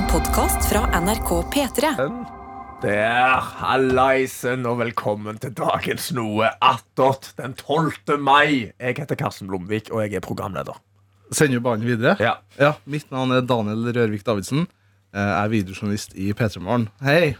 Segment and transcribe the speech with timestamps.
[0.00, 1.88] En podkast fra NRK P3.
[2.80, 8.14] Der, hallaisen, og velkommen til dagens Noe attåt den 12.
[8.16, 8.70] mai.
[8.80, 10.78] Jeg heter Karsten Blomvik, og jeg er programleder.
[11.36, 12.14] Sender jo ballen videre.
[12.16, 12.38] Ja.
[12.56, 14.64] Ja, Mitt navn er Daniel Rørvik Davidsen.
[15.12, 16.88] Jeg er videojournalist i P3 Morgen.
[17.04, 17.34] Hei!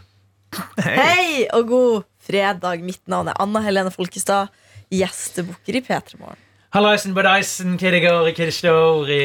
[0.85, 2.85] Hei og god fredag.
[2.85, 4.53] Mitt navn er Anna Helene Folkestad.
[4.93, 6.45] Gjestebukker i P3 Morgen.
[6.71, 9.23] Hallaisen, badaisen, kiddigori, kiddishdori.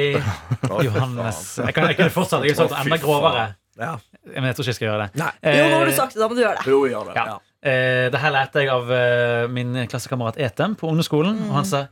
[0.82, 3.44] Johannes Jeg kan jeg fortsatt, jeg er sagt enda grovere.
[3.78, 3.92] Ja.
[4.32, 5.20] Men jeg tror ikke jeg skal gjøre det.
[5.20, 5.28] Nei.
[5.54, 6.72] Jo, nå har Eh, du sagt det, da må du gjøre det.
[6.72, 7.14] Jo, gjør det.
[7.20, 7.34] Ja.
[7.70, 11.38] Eh, det her lærte jeg av eh, min klassekamerat Etem på ungdomsskolen.
[11.46, 11.84] Og han sa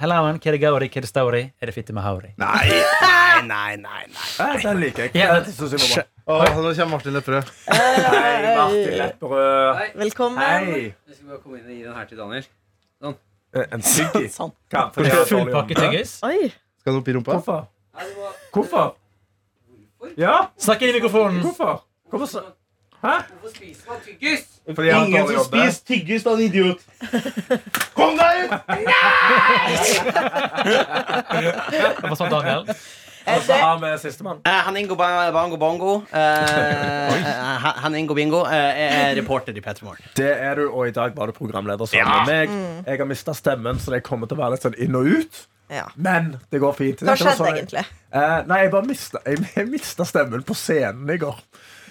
[0.00, 2.30] Hallauen, kidigori, kidistori, er det fitte med hauri?
[2.40, 4.30] Nei, nei, nei, nei, nei.
[4.46, 5.14] Eh, Den liker jeg.
[5.20, 5.36] Ja.
[5.44, 6.06] Det synes jeg var bra.
[6.38, 7.52] Åh, nå kommer Martin Lepperød.
[7.68, 9.92] Hei, Martin Lepperød.
[10.06, 10.40] Velkommen.
[10.40, 10.88] Hei.
[10.88, 12.48] Jeg skal bare komme inn og gi den her til Daniel.
[13.04, 13.14] Eh,
[13.52, 14.28] En tyggi.
[14.38, 14.52] Sånn.
[14.72, 14.86] Hva?
[14.94, 15.88] Fordi jeg har dårlig pakke ånde?
[15.92, 16.12] tyggis.
[16.24, 16.48] Oi.
[16.80, 17.32] Skal den opp i rumpa?
[17.36, 17.60] Hvorfor?
[17.92, 18.06] Nei,
[18.52, 18.86] Hvorfor?
[20.18, 21.40] Ja, Snakk inn i mikrofonen.
[21.44, 21.82] hvorfor?
[22.10, 22.40] Hvorfor så?
[23.02, 23.08] Hæ?
[23.28, 24.40] hvorfor spiser man tyggis?
[24.66, 25.72] Fordi jeg har dårlig ånde?
[25.86, 26.78] tyggis, da, idiot!
[27.94, 28.50] Kom deg ut!
[32.02, 32.62] Hva sa Daniel?
[33.26, 34.40] Og så har vi sistemann.
[34.44, 35.92] Eh, han Ingo Bango Bongo.
[36.12, 37.22] eh,
[37.82, 40.04] han- Ingo Bingo eh, er reporter i P3 Morgen.
[40.16, 42.84] Det er du, og i dag var du programleder sammen med meg.
[42.86, 45.42] Jeg har mista stemmen, så det kommer til å være litt sånn inn og ut.
[45.72, 45.86] Ja.
[45.96, 47.00] Men det går fint.
[47.06, 47.84] Hva skjedde sånn- egentlig?
[48.12, 51.38] Eh, nei, jeg bare mista, jeg, jeg mista stemmen på scenen i går.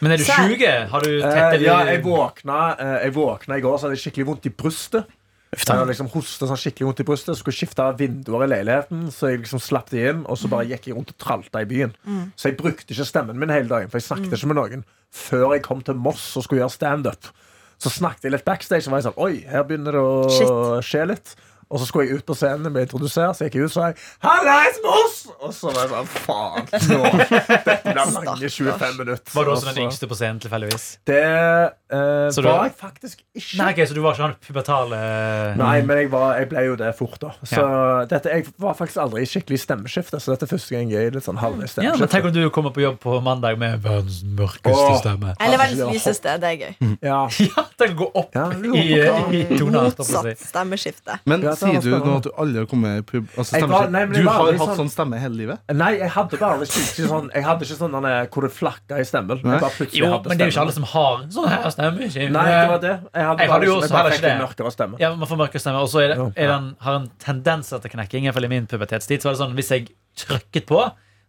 [0.02, 0.62] Men er du sjuk?
[0.92, 4.04] Har du Eh, tette ja, jeg våkna, eh, jeg våkna i går, så hadde jeg
[4.06, 5.06] skikkelig vondt i brystet.
[5.52, 9.42] Jeg liksom hostet sånn skikkelig vondt i brystet Skulle skifte vinduer i leiligheten, så jeg
[9.42, 10.22] liksom slapp de inn.
[10.32, 11.92] Og så bare gikk jeg rundt og tralta i byen.
[12.40, 15.52] Så jeg brukte ikke stemmen min hele dagen, for jeg snakket ikke med noen før
[15.58, 17.28] jeg kom til Moss og skulle gjøre standup.
[17.82, 20.52] Så snakket jeg litt backstage, og var jeg sånn Oi, her begynner det å Shit.
[20.88, 21.34] skje litt.
[21.72, 23.92] Og så skulle jeg ut på scenen med introdusert, så gikk jeg ut og sa
[24.26, 25.22] Hallais, Moss!
[25.40, 29.32] Og så var jeg sånn Faen, nå Dette blir lange 25 minutter.
[29.38, 30.88] Var du også den yngste på scenen, tilfeldigvis?
[31.08, 33.58] det eh, var du- jeg faktisk ikke.
[33.62, 35.00] Nei, okay, Så du var ikke han pubertale
[35.60, 37.32] Nei, men jeg, var, jeg ble jo det fort, da.
[37.48, 37.64] Så
[38.12, 40.20] dette, jeg var faktisk aldri i skikkelig stemmeskifte.
[40.22, 42.42] Så dette er første gang jeg er litt sånn halvveis Ja, men Tenk om du
[42.54, 45.00] kommer på jobb på mandag med verdens mørkeste Åh.
[45.00, 45.34] stemme.
[45.40, 46.36] Eller verdens lyseste.
[46.42, 46.92] Det er gøy.
[47.08, 47.22] Ja.
[47.52, 49.98] Ja, Tenk å gå opp Ja, i, i, i toneart.
[50.00, 51.18] Motsatt stemmeskifte.
[51.28, 53.28] Men Ja, sier du nå at du aldri har kommet i pub...
[53.38, 55.60] Altså, Jeg var- nei, du har hatt sånn- sånn stemme hele livet?
[55.72, 59.06] Nei, jeg hadde bare ikke, sånn Jeg hadde ikke sånn denne, hvor det flakka i
[59.08, 59.38] stemmen.
[59.44, 62.08] Jeg bare Jo, hadde men det er jo ikke alle som har sånn her stemme.
[62.10, 62.30] Ikke?
[62.32, 62.96] Nei, det var det.
[63.14, 64.38] Jeg hadde Jeg hadde jo også heller ikke det.
[64.42, 65.00] mørkere stemme.
[65.00, 65.82] Ja, man får mørkere stemme.
[65.86, 68.26] Og så er det, er den, har en tendens til knekking.
[68.26, 69.22] iallfall i min pubertetstid.
[69.22, 70.82] Så var det sånn, Hvis jeg trykket på,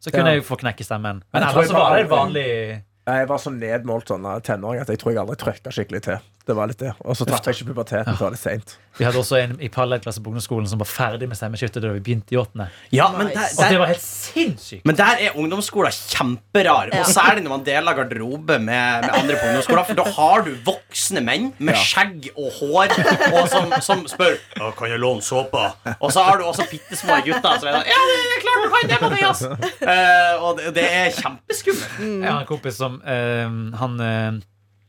[0.03, 0.35] så kunne Ja.
[0.41, 1.23] jeg få knekk i stemmen.
[1.33, 5.19] Men ellers var det vanlig Jeg var så nedmålt sånn tenåring at jeg tror jeg
[5.19, 6.19] aldri trykka skikkelig til.
[6.47, 6.93] Det var litt det.
[7.07, 8.77] Og så traff jeg ikke puberteten før litt seint.
[8.99, 12.03] Vi hadde også en i parallellklasse på ungdomsskolen som var ferdig med stemmeskiftet da vi
[12.05, 12.67] begynte i åttende.
[12.93, 14.85] Ja, men der, der, Og det var helt sinnssykt.
[14.85, 16.91] men der er ungdomsskolen kjemperar.
[16.93, 17.01] Ja.
[17.01, 19.89] Og særlig når man deler garderobe med, med andre på ungdomsskolen.
[19.89, 22.97] For da har du voksne menn med skjegg og hår
[23.33, 25.71] og som, som spør «Ja, Kan jeg låne såpa.
[25.99, 28.67] Og så har du også bitte små gutter som er sånn Ja, det er klart
[28.67, 29.43] du kan det, Mathias!
[29.47, 32.01] Uh, og det, det er kjempeskummelt.
[32.03, 34.43] Jeg har en kompis som uh, Han eh,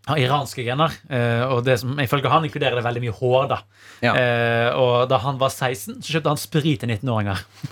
[0.08, 0.92] har iranske gener.
[1.10, 3.48] eh, og det som ifølge han inkluderer det veldig mye hår.
[3.54, 3.60] da
[4.04, 4.14] Ja.
[4.20, 7.40] Eh, Og da han var 16, så kjøpte han sprit til 19-åringer.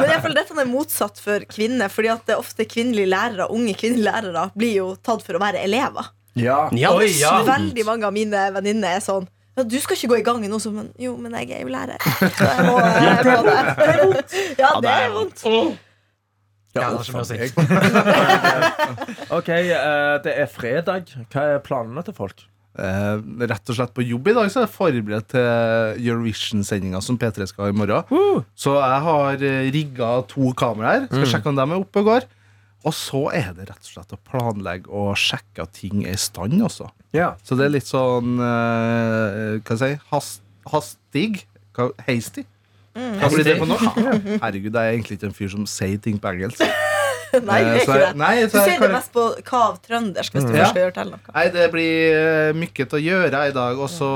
[0.00, 1.90] Men jeg føler dette er motsatt for kvinner.
[1.92, 5.42] Fordi at det er ofte kvinnelige lærere, unge kvinnelige lærere blir jo tatt for å
[5.42, 6.12] være elever.
[6.38, 6.68] Ja.
[6.78, 7.34] Ja, og det er ja.
[7.48, 9.26] Veldig mange av mine venninner er sånn
[9.58, 11.64] ja, du skal ikke gå i gang i noe som men, Jo, men jeg er
[11.66, 11.98] jo lærer.
[11.98, 13.40] Så jeg må, jeg må
[14.14, 14.20] det.
[14.60, 15.42] Ja, det er vondt.
[16.76, 17.38] Ja, det er ikke mye å si.
[19.38, 21.10] OK, eh, det er fredag.
[21.32, 22.44] Hva er planene til folk?
[22.78, 23.16] Eh,
[23.50, 27.48] rett og slett på jobb i dag så er jeg forberedt til Eurovision-sendinga som P3
[27.50, 28.44] skal ha i morgen.
[28.54, 31.08] Så jeg har uh, rigga to kameraer.
[31.10, 32.28] Skal sjekke om de er oppe og går.
[32.86, 36.20] Og så er det rett og slett å planlegge og sjekke at ting er i
[36.20, 36.88] stand også.
[37.16, 37.34] Ja.
[37.44, 40.08] Så det er litt sånn eh, Hva skal jeg si?
[40.14, 41.42] Hast, hastig?
[42.06, 42.46] Hasty?
[42.94, 43.98] Hva blir det på norsk?
[44.42, 46.60] Herregud, jeg er egentlig ikke en fyr som sier ting på engelsk.
[47.30, 48.16] Nei, du Eh, er så ikke jeg- det.
[48.18, 50.64] Nei, Du så jeg sier det mest på kav trøndersk hvis du Ja.
[50.64, 51.20] først skal gjøre til noe.
[51.36, 54.08] Nei, det blir eh, mye til å gjøre i dag, og så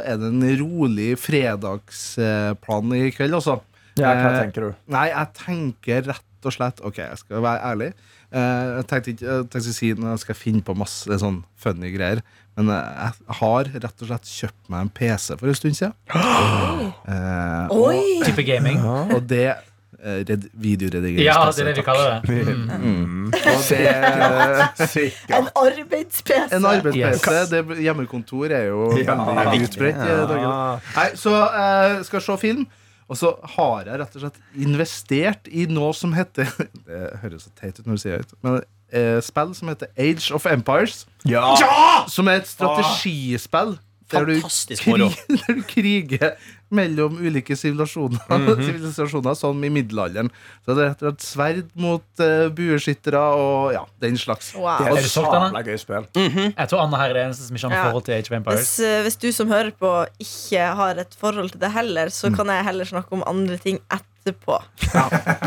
[0.00, 3.58] er det en rolig fredagsplan i kveld også.
[4.00, 4.74] ja hva Eh, tenker du?
[4.88, 7.90] Nei, jeg tenker rett og slett Ok, jeg skal være ærlig.
[8.32, 11.42] Eh, Jeg tenkte ikke jeg tenkte å si når jeg skal finne på masse sånn
[11.60, 12.22] funny greier.
[12.58, 15.94] Men eh, jeg har rett og slett kjøpt meg en PC for en stund siden.
[16.12, 18.02] Eh, og, Oi!
[18.26, 18.80] Type gaming.
[18.84, 21.24] og det eh, red, videoredigering.
[21.24, 22.36] Ja, det er det vi kaller det.
[22.82, 23.32] Mm.
[23.32, 25.06] Og det
[25.38, 26.52] En arbeids-PC.
[26.58, 27.56] En arbeids-PC.
[27.62, 27.80] Yes.
[27.86, 29.16] Hjemmekontor er jo Ja.
[29.16, 30.44] veldig utbredt i.
[30.98, 32.68] Nei, så jeg skal se film.
[33.12, 36.48] Og så har jeg rett og slett investert i noe som heter
[36.86, 38.60] Det høres så teit ut når du sier det, men
[38.92, 41.06] eh, spill som heter Age of Empires.
[41.28, 41.54] Ja!
[42.08, 43.78] Som er et strategispill.
[44.12, 45.06] Der du, Fantastisk moro.
[45.08, 46.32] krig, der du kriger
[46.72, 48.20] mellom ulike sivilisasjoner,
[48.60, 50.28] sivilisasjoner som i middelalderen.
[50.66, 54.50] Så det er rett og slett sverd mot uh, bueskyttere og ja, den slags.
[54.52, 54.82] Wow.
[54.84, 55.48] Det Er du solgt, Anna?
[55.48, 56.06] sabla gøy spill.
[56.18, 57.88] Jeg tror Anna her er det eneste som ikke har noe Ja.
[57.88, 58.60] forhold til Age of Empires.
[58.60, 59.94] Hvis, eh, hvis du som hører på,
[60.28, 63.80] ikke har et forhold til det heller, så kan jeg heller snakke om andre ting
[64.22, 64.58] etterpå.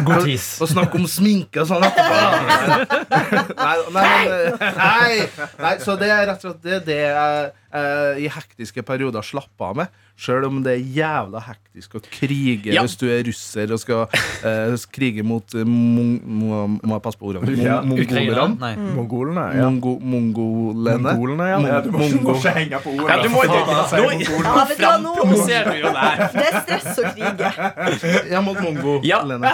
[0.05, 0.47] God tis.
[0.61, 2.15] Og snakke om sminke og sånn etterpå.
[3.15, 3.27] nei,
[3.63, 8.23] nei, men, eh, nei, nei, så det er rett og slett det, det jeg eh,
[8.25, 10.01] i hektiske perioder slappe av med.
[10.15, 12.85] Sjøl om det er jævla hektisk å krige Ja.
[12.85, 14.05] hvis du er russer og skal
[14.47, 17.81] eh, krige mot eh, må, jeg passe på ordene Ja.
[17.83, 18.69] Mongolerne.
[18.95, 19.65] Mongolene, ja.
[19.67, 21.11] Mongo, mongolene.
[21.11, 21.59] Mongolene, ja.
[21.67, 23.09] ja du må, ikke henge på ordet.
[23.11, 26.23] Ja, du må ikke- Framprovoserer du jo det her.
[26.31, 28.31] det er stress å krige.
[28.31, 29.51] Ja, mot mongolene.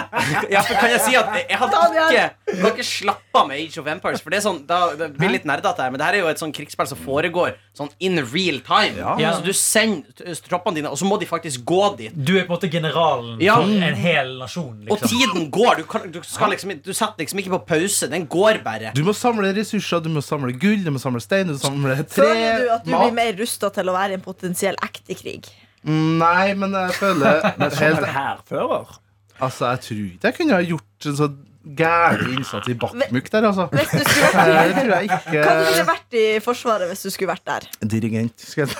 [0.52, 0.62] Ja.
[0.62, 4.22] For kan jeg si at jeg hadde ikke, hadde ikke slappa med Age of Empires.
[4.22, 6.30] For det er sånn, da, det blir litt nerdete her, men det her er jo
[6.30, 8.98] et sånn krigsspill som foregår sånn in real time.
[9.20, 9.32] Ja.
[9.38, 12.12] Så du sender troppene dine, og så må de faktisk gå dit.
[12.14, 13.56] Du er på en måte generalen Ja.
[13.60, 14.84] for en hel nasjon.
[14.90, 15.08] Og Liksom.
[15.14, 15.80] tiden går.
[15.82, 18.08] Du, kan, du, skal liksom, du setter liksom ikke på pause.
[18.12, 18.92] Den går bare.
[18.94, 21.96] Du må samle ressurser, du må samle gull, du må samle stein, du må samle
[22.04, 23.06] tre, Føler du at du mat.
[23.08, 25.48] blir mer rusta til å være i en potensiell ekte krig?
[25.84, 28.98] Mm, Nei, men jeg føler Som helt, en hærfører.
[29.42, 31.28] Altså, jeg tror ikke jeg kunne ha gjort en så
[31.62, 33.66] gæren innsats i Bakkmuk der, altså.
[33.72, 36.90] Hvis du skulle vært i, Det tror jeg hva ville du ikke vært i Forsvaret
[36.90, 37.68] hvis du skulle vært der?
[37.94, 38.36] Dirigent.
[38.42, 38.76] Skal jeg si.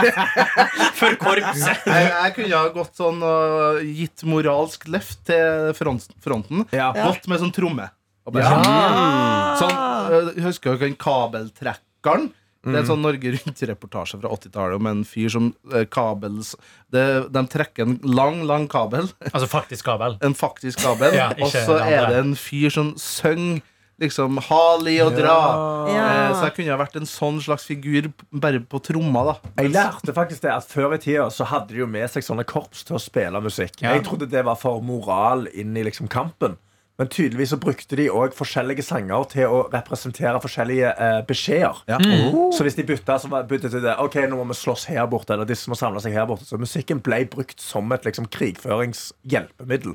[1.00, 1.86] For korpset.
[1.86, 6.66] Jeg, jeg kunne ha gått sånn og gitt moralsk løft til fronten.
[6.74, 6.90] Ja.
[6.96, 7.90] Gått med sånn tromme.
[8.28, 9.78] Og bare sånn, sånn,
[10.12, 12.30] øh, Husker dere den kabeltrekkeren?
[12.62, 16.54] Det er en sånn Norge Rundt-reportasje fra 80-tallet om en fyr som eh, kabels
[16.92, 20.18] det, De trekker en lang, lang kabel, Altså faktisk kabel.
[20.20, 22.10] en faktisk kabel, Ja, ikke og så den er andre.
[22.10, 23.62] det en fyr som synger
[24.00, 25.88] liksom Hali og dra'.
[25.92, 26.04] Ja.
[26.04, 29.34] Eh, Så jeg kunne ha vært en sånn slags figur bare på tromma, da.
[29.62, 32.44] Jeg lærte faktisk det at Før i tida så hadde de jo med seg sånne
[32.48, 33.80] korps til å spille musikk.
[33.82, 33.92] Ja.
[33.96, 36.56] Jeg trodde det var for moral inn i liksom kampen.
[37.00, 41.78] Men tydeligvis så brukte de òg forskjellige sanger til å representere forskjellige eh, beskjeder.
[41.88, 41.96] Ja.
[41.96, 42.50] Mm.
[42.52, 45.06] Så hvis de bytta, så var- byttet de det Ok, nå må vi slåss her
[45.08, 46.44] borte, eller disse må samle seg her borte.
[46.44, 49.94] Så musikken ble brukt som et liksom krigføringshjelpemiddel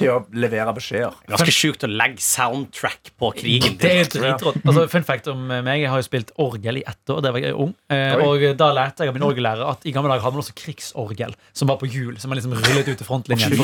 [0.00, 1.14] til å levere beskjeder.
[1.28, 3.76] Ganske sjukt å legge soundtrack på krigen.
[3.80, 4.62] Det er dritrått.
[4.64, 7.52] Altså, fun fact om meg, jeg har jo spilt orgel i ett år da jeg
[7.52, 7.74] var ung.
[7.92, 10.56] Eh, og da lærte jeg av min orgellærer at i gamle dager hadde man også
[10.56, 12.16] krigsorgel som var på hjul.
[12.22, 13.60] Som man liksom rullet ut til frontlinjen.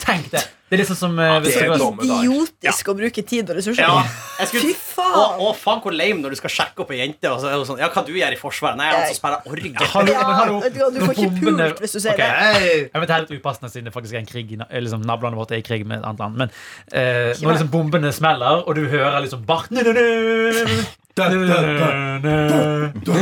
[0.00, 0.46] Tenk det!
[0.70, 1.72] Det er liksom som ja, det er.
[2.06, 4.02] Idiotisk å bruke tid og ressurser Ja, på.
[4.38, 5.16] jeg skulle, Fy faen!
[5.18, 7.26] Og, og faen hvor lame når du skal sjekke opp ei jente.
[7.26, 8.78] Og så er det sånn, ja, hva du gjør i Forsvaret?
[8.78, 9.74] Nei, han som spiller orgel.
[9.96, 10.60] Hallo, Ja, men hallo.
[10.62, 12.30] du du får ikke pult hvis du sier okay.
[12.30, 12.70] det.
[12.86, 15.02] Jeg vet det er litt upassende siden det faktisk er en krig i eh, liksom,
[15.10, 16.38] Nabolandet vårt er i krig med et annet land.
[16.44, 16.54] Men
[16.94, 19.90] eh, når liksom bombene smeller, og du hører liksom bart Det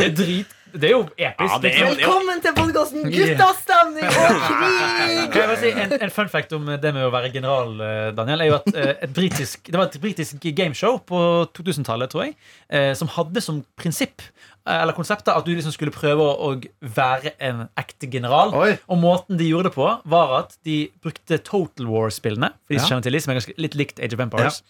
[0.05, 1.53] er drit Det er jo episk.
[1.53, 1.99] Ja, det er jo- liksom.
[1.99, 5.31] Velkommen til podkasten Guttastemning og krig!
[5.33, 8.11] Kan jeg bare si en, en fun fact om det med å være general, eh,
[8.17, 11.21] Daniel, er jo at eh, et britisk, det var et britisk gameshow på
[11.57, 12.35] 2000-tallet, tror jeg,
[12.71, 14.21] eh, som hadde som prinsipp
[14.67, 18.53] eh, eller konseptet at du liksom skulle prøve å, å være en ekte general.
[18.59, 18.75] Oi.
[18.89, 22.85] Og måten de gjorde det på, var at de brukte Total War-spillene, for de som
[22.85, 22.91] Ja.
[22.97, 24.63] kjenner til de, som er ganske, litt likt Age of Empires,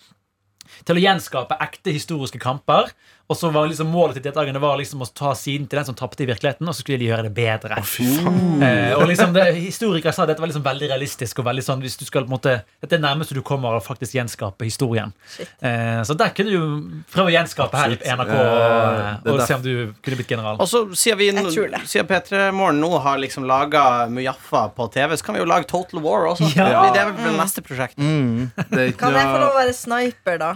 [0.85, 2.91] til å gjenskape ekte historiske kamper.
[3.29, 5.97] Og så var liksom målet til deltakerne var liksom å ta siden til den som
[5.97, 7.77] tapte i virkeligheten, og så skulle de gjøre det bedre.
[7.85, 8.63] Fy faen.
[8.65, 11.43] Eh, og liksom det, Historikere sa dette var liksom veldig realistisk.
[11.43, 13.83] Og veldig sånn, hvis du skal på en måte Dette er nærmest du kommer å
[13.85, 15.13] faktisk gjenskape historien.
[15.61, 18.59] Eh, så der kunne du prøve å gjenskape her i NRK og,
[18.99, 20.59] Eh, og se om du kunne blitt general.
[20.63, 21.83] Og så sier vi, det.
[21.89, 25.69] siden P3 Morgen nå har liksom laga Mujaffa på TV, så kan vi jo lage
[25.71, 26.49] Total War også.
[26.59, 26.87] Ja.
[26.95, 27.99] Det er vel neste prosjekt.
[28.01, 30.55] Mm, det Kan jeg få lov å være sniper, da?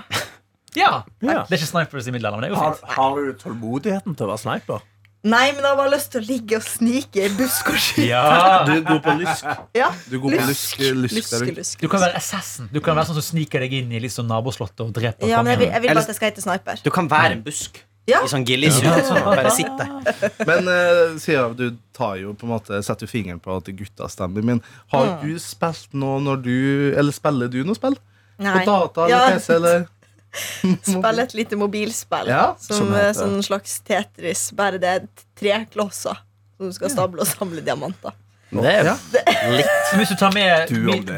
[0.76, 1.42] Ja, Ja.
[1.48, 2.92] Det er ikke snipers i middelalderen, men det er jo Har, fint.
[2.96, 4.80] har du tålmodigheten til å være sniper?
[5.22, 8.08] Nei, men jeg har bare lyst til å ligge og snike i busk og skyte.
[8.08, 8.64] Ja.
[8.66, 9.44] Du er god på lysk.
[9.78, 9.92] Ja.
[10.10, 10.80] Du er god på lysk.
[10.80, 12.66] lysk, lysk, luske, Du kan være assassin.
[12.72, 15.52] Du kan være sånn som sniker deg inn i liksom naboslottet og dreper Ja, men
[15.54, 15.74] jeg vil, kongen.
[15.78, 16.82] jeg vil bare at jeg skal hete sniper.
[16.82, 17.78] Du kan være en busk
[18.10, 18.18] Ja.
[18.26, 19.12] i sånn gillisuit.
[19.30, 19.86] Bare sitte.
[20.50, 23.76] Men uh, siden du tar jo på en måte setter jo fingeren på at det
[23.76, 26.56] er guttastemmen min, har du spilt noe når du
[26.98, 27.94] Eller spiller du noe spill?
[28.42, 28.56] Nei.
[28.58, 29.86] På data eller Ja, PC eller
[30.32, 34.50] Spille et lite mobilspill Ja, som som er heter- sånn slags Tetris.
[34.56, 36.16] Bare det er tre klosser
[36.56, 38.12] som du skal stable og samle diamanter.
[38.52, 40.68] Det er litt hvis du tar med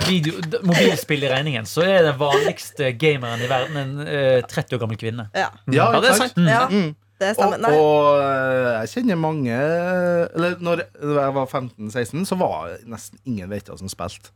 [0.06, 4.83] video, mobilspill i regningen, så er den vanligste gameren i verden en uh, 30 år
[4.85, 5.26] gammel kvinne.
[5.35, 6.37] Ja, Ja, Ja, det er sant?
[6.38, 6.47] Mm.
[6.49, 6.94] ja Mm.
[7.25, 7.64] Det stemmer.
[7.73, 13.50] Og, og eh, jeg kjenner mange Eller når jeg var 15-16, så var nesten ingen
[13.50, 14.31] veita som spilte.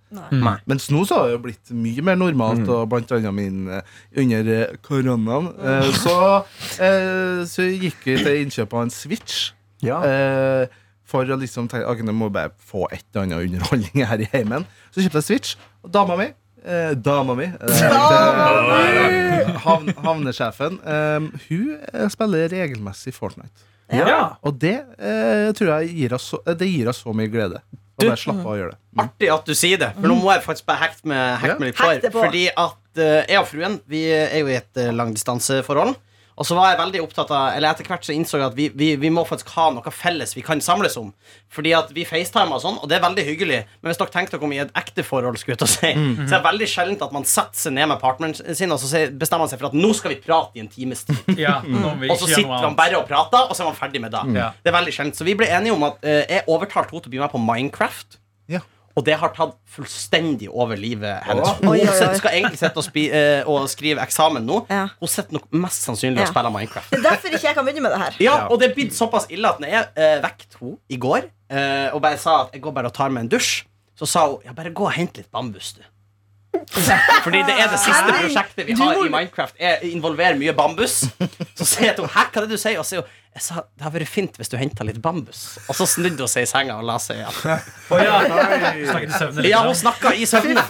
[0.68, 4.52] Mens nå så har det blitt mye mer normalt, og blant annet min eh, under
[4.56, 5.52] eh, koronaen.
[5.60, 6.16] eh, Så,
[7.48, 9.50] så gikk vi til innkjøp av en Switch.
[9.84, 10.00] Ja.
[10.02, 10.66] Eh,
[11.08, 14.66] for å liksom tenke jeg må bare få et eller annet underholdning her i heimen.
[14.92, 15.54] Så kjøpte jeg Switch,
[15.84, 16.28] og dama mi
[16.68, 20.78] eh, Dama mi eh, havn, Havnesjefen.
[20.84, 23.64] eh, hun eh, spiller regelmessig Fortnite.
[23.92, 24.34] Ja.
[24.44, 27.62] Og det eh, tror jeg gir oss så, eh, det gir oss så mye glede.
[27.98, 28.78] Og bare slappe av og gjøre det.
[29.02, 31.70] Artig at du sier det, for nå må jeg faktisk bare hekte med, hekte med
[31.72, 32.12] litt far på.
[32.20, 35.96] Fordi at eh, jeg og fruen Vi er jo i et eh, langdistanseforhold.
[36.38, 38.68] Og så var jeg veldig opptatt av Eller etter hvert så innså jeg at vi,
[38.78, 41.10] vi, vi må faktisk ha noe felles vi kan samles om.
[41.52, 43.58] Fordi at vi facetimer og sånn, og det er veldig hyggelig.
[43.80, 45.90] Men hvis dere tenker dere om i et ekte forhold, skulle jeg til å si,
[46.28, 49.04] så er det veldig sjeldent at man setter seg ned med partneren sin, og så
[49.10, 51.34] bestemmer man seg for at nå skal vi prate i en times tid.
[51.48, 54.22] Ja, Og så sitter man bare og prater, og så er man ferdig med det.
[54.36, 54.50] Ja.
[54.62, 57.10] Det er veldig sjeldent Så vi ble enige om at uh, jeg overtalte henne til
[57.10, 58.18] å bli med på Minecraft.
[58.50, 58.62] Ja.
[58.98, 61.52] Og det har tatt fullstendig over livet hennes.
[61.62, 62.18] Oi, oi, Hun oi.
[62.18, 64.64] skal egentlig sitte og, eh, og skrive eksamen nå.
[64.72, 64.88] Ja.
[64.98, 66.90] Hun sitter nok mest sannsynlig og spiller Minecraft.
[66.90, 68.16] Det er derfor ikke jeg kan begynne med det her.
[68.24, 71.28] Ja, og det er blitt såpass ille at når jeg uh, vekket henne i går
[71.28, 73.52] eh, og bare sa at jeg går bare og tar meg en dusj,
[73.98, 75.86] så sa hun ja, bare gå og hent litt bambus, du.
[77.24, 79.54] Fordi det er det siste prosjektet vi har i Minecraft.
[79.60, 81.04] Jeg involverer mye bambus.
[81.54, 82.78] Så sier jeg til henne hæ, hva er det du sier?
[82.80, 85.58] Og sier hun jeg sa det hadde vært fint hvis du henta litt bambus.
[85.70, 87.60] Og så snudde hun seg i senga og la seg igjen.
[87.92, 88.16] Oh, ja.
[88.24, 89.68] Snakket i søvne, Ja, liksom.
[89.68, 90.64] hun snakka i søvne.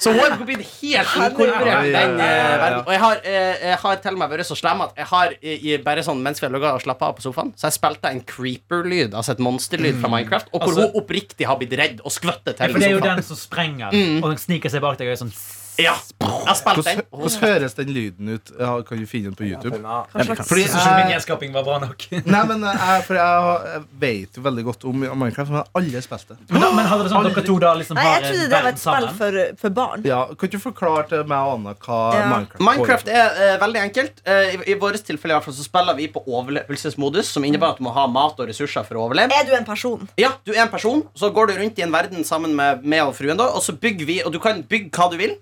[0.00, 2.80] Så hun har blitt helt inkorporert i den eh, verden.
[2.86, 5.36] Og jeg har, eh, jeg har til og med vært så slem at jeg har
[5.40, 7.76] i, i bare sånn mens vi har ligget og slappa av på sofaen, så jeg
[7.78, 11.76] spilte en creeper-lyd, altså et monsterlyd fra Minecraft, og hvor Altså- hun oppriktig har blitt
[11.78, 14.22] redd og skvøttet Ja, til for det er jo den som sprenger, Mm.
[14.22, 15.34] og den sniker seg bak deg og er sånn
[15.82, 17.00] Ja, jeg har spilt den.
[17.10, 18.52] Hvordan, hvordan høres den lyden ut?
[18.58, 19.78] Ja, kan du finne den på YouTube?
[19.82, 22.06] Fordi Jeg syns ikke min jeg, gjenskaping var bra nok.
[22.34, 25.80] nei, men jeg, for jeg, jeg vet jo veldig godt om Minecraft, men jeg har
[25.82, 26.38] aldri spilt det.
[26.52, 28.82] Men, men hadde det sånn dere to da liksom Nei, jeg trodde det var et
[28.82, 30.06] spill for, for barn.
[30.08, 32.24] Ja, kan du forklare til meg og Anna hva Ja.
[32.32, 34.20] Minecraft Minecraft er Uh, veldig enkelt.
[34.28, 37.76] Uh, I, i vårt tilfelle i hvert fall så spiller vi på overlevelsesmodus, som innebærer
[37.76, 39.34] at du må ha mat og ressurser for å overleve.
[39.34, 40.04] Er du en person?
[40.20, 43.02] Ja, du er en person, så går du rundt i en verden sammen med meg
[43.06, 45.34] og fruen, da, og så bygger vi, og du kan bygge hva du vil.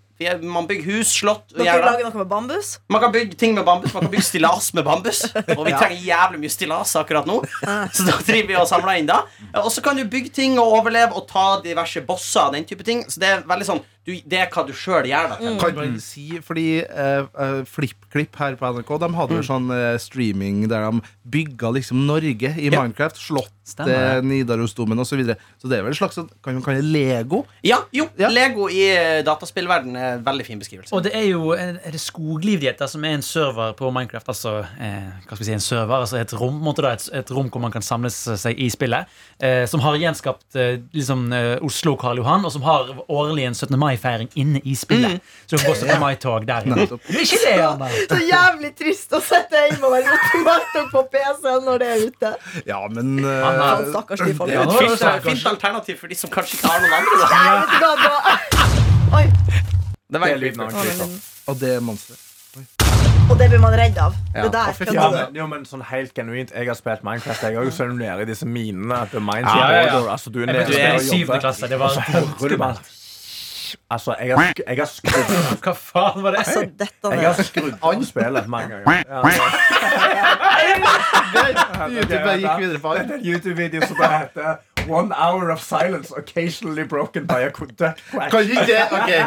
[0.43, 1.87] Man bygger hus, slott Dere gjerder.
[1.87, 2.75] lager noe med bambus?
[2.93, 5.23] Man kan bygge ting med bambus, man kan bygge stillas med bambus.
[5.57, 7.39] Og vi trenger jævlig mye stillas akkurat nå.
[7.97, 9.23] Så da driver vi og samler inn da.
[9.63, 12.85] Og så kan du bygge ting og overleve og ta diverse bosser og den type
[12.85, 13.07] ting.
[13.09, 15.37] Så det er veldig sånn du, Det er hva du sjøl gjør da.
[15.61, 19.97] Kan du si, fordi eh, eh, FlippKlipp her på NRK De hadde jo sånn eh,
[20.01, 22.81] streaming der de bygga liksom Norge i Ja.
[22.83, 23.19] Minecraft.
[23.21, 24.17] Slott, Stemmer.
[24.17, 25.11] eh, Nidarosdomen osv.
[25.13, 25.37] Så, videre.
[25.61, 27.45] så det er vel en slags sånn- Kan man kalle det Lego?
[27.63, 28.29] Ja, jo, Ja.
[28.33, 30.93] Lego i eh, dataspillverden er en veldig fin beskrivelse.
[30.97, 34.29] Og det er jo er det Skogliv som er en server på Minecraft.
[34.33, 36.93] Altså eh, hva skal vi si, en server, altså et rom på en måte da,
[36.97, 39.07] et, et rom hvor man kan samles seg i spillet.
[39.41, 43.47] Eh, som har gjenskapt eh, liksom, eh, Oslo og Karl Johan, og som har årlig
[43.47, 43.79] en 17.
[43.91, 45.21] mai-feiring inne i spillet.
[45.47, 46.01] Så du kan gå 17.
[46.01, 46.67] mai-tog der.
[46.71, 47.91] Ikke det, Anna!
[48.11, 52.33] Så jævlig trist å sette hjemme og være ultimatum på PC-en når det er ute.
[52.69, 56.13] Ja, men uh, Anna- Stakkars de Det er Ja, er det fint, fint alternativ for
[56.13, 57.21] de som kanskje ikke har noen andre.
[57.21, 57.29] Da.
[57.37, 59.25] Ja, vet du hva, da Oi.
[60.11, 61.09] Det var Det er lyden av en krise.
[61.51, 62.27] Og det er monster.
[63.31, 64.15] Og det blir man redd av.
[64.35, 64.43] Ja.
[64.43, 67.45] Det der Ja, men, jo, men sånn helt genuint Jeg har spilt Minecraft.
[67.47, 69.05] Jeg har jo selv nede i disse minene.
[69.13, 70.01] Ja, ja, ja.
[70.11, 71.71] Altså, du er nede du er i syvende klasse.
[71.71, 72.83] Det var så hører du bare
[73.91, 75.31] Altså, jeg har, sk- jeg har skrudd
[75.65, 76.39] Hva faen var det?
[76.45, 79.05] Altså, dette Jeg har skrudd av spillet mange ganger.
[81.31, 84.59] Ja, YouTube bare gikk videre på er en YouTube-video som bare heter
[84.89, 87.91] One hour of silence occasionally broken by a kunde.
[88.11, 89.21] Kan ikke det okay.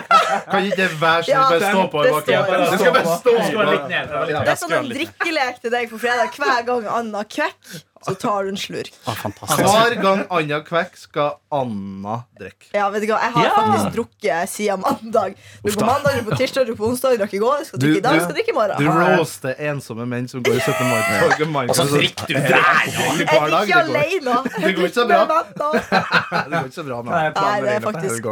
[0.50, 2.66] Kan ikke det være sånn Ja, bare stå på i det bakgrunnen?
[2.74, 3.88] Det skal bare stå litt på.
[3.94, 4.10] ned.
[4.10, 4.42] det litt Ja.
[4.42, 6.34] Det er sånn en drikkelek til deg på fredag.
[6.42, 7.60] Hver gang Anna kvekk,
[8.06, 8.92] så tar du en slurk.
[9.08, 9.64] Ah, fantastisk.
[9.64, 12.70] Hver gang Anja kvekk, skal Anna drikke.
[12.74, 13.52] Ja, vet du hva, Jeg har Ja.
[13.56, 15.36] faktisk drukket siden mandag.
[15.64, 17.64] Du på mandag, du på tirsdag, du på onsdag, drakk i går.
[17.66, 18.78] Skal drikke i dag, du- skal drikke i morgen.
[18.78, 21.48] Du roaster ensomme menn som går i 17.
[21.52, 21.66] mai.
[21.68, 22.50] Og så drikker du der!
[22.54, 23.54] Jeg dag.
[23.54, 24.44] er ikke alene.
[24.64, 25.22] Det går ikke så bra.
[25.24, 28.26] Det går ikke så bra Hva Nei, det er faktisk-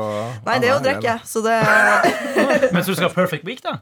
[0.46, 1.20] Nei, det er å drikke.
[1.26, 3.78] Så det Men så du skal ha perfect week, da?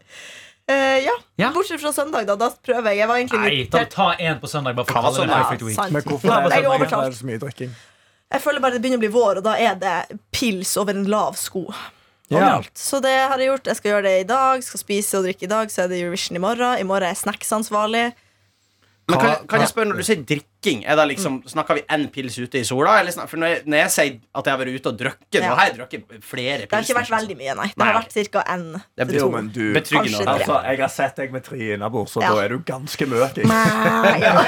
[0.70, 1.16] Eh, ja.
[1.42, 1.52] Ja.
[1.56, 2.36] Bortsett fra søndag, da.
[2.38, 3.00] Da prøver jeg.
[3.02, 4.76] Jeg var egentlig Nei, ta, ta en på søndag.
[4.78, 5.40] Bare for Hva å kalle det søndag?
[5.48, 5.80] perfect week.
[5.96, 7.06] Men hvorfor er det, jeg er hvorfor overtalt.
[7.08, 7.72] er det så mye drikking?
[8.30, 9.96] Jeg føler bare det begynner å bli vår, og da er det
[10.36, 11.64] pils over en lav sko.
[12.30, 12.60] Ja.
[12.78, 13.66] Så det har jeg gjort.
[13.72, 14.62] Jeg skal gjøre det i dag.
[14.62, 16.78] Skal spise og drikke i dag, så er det Eurovision i morgen.
[16.78, 18.12] I morgen er jeg snacksansvarlig.
[19.10, 22.04] Men kan, kan jeg spørre, Når du sier drikking, er det liksom, snakker vi én
[22.14, 22.92] pils ute i sola?
[23.02, 25.44] Eller for når jeg, når jeg sier at jeg har vært ute og drukket, Ja.
[25.50, 26.70] nå har jeg drukket flere pils.
[26.70, 27.70] Det har ikke vært veldig mye, nei.
[27.76, 28.42] Det har vært ca.
[28.56, 28.66] én
[29.10, 29.30] til to.
[29.34, 30.18] Men du Betryggende.
[30.20, 32.28] Kanskje Altså, jeg har sett deg med tre innabords, så Ja.
[32.34, 33.38] da er du ganske møk.
[33.44, 34.34] Nei, ja.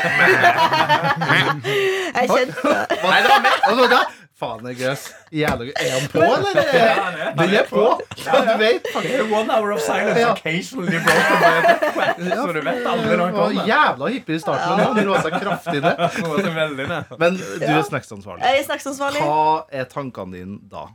[2.22, 2.72] Jeg kjente.
[3.02, 4.00] Altså, da,
[4.42, 5.04] faen, jeg er
[5.42, 5.76] Jævlig gøy.
[5.86, 7.36] Er han på, eller?
[7.38, 7.86] Den er på!
[8.26, 8.90] Ja, du vet.
[9.02, 10.32] Er One hour of silence Ja.
[10.34, 13.70] occasionally broken by a death Så du vet aldri når han kommer.
[13.70, 17.16] jævla hippie i starten, men nå roa seg kraftig ned.
[17.22, 18.44] Men du er snacksansvarlig.
[18.46, 19.24] Jeg er snacksansvarlig.
[19.26, 20.86] Hva er tankene dine da?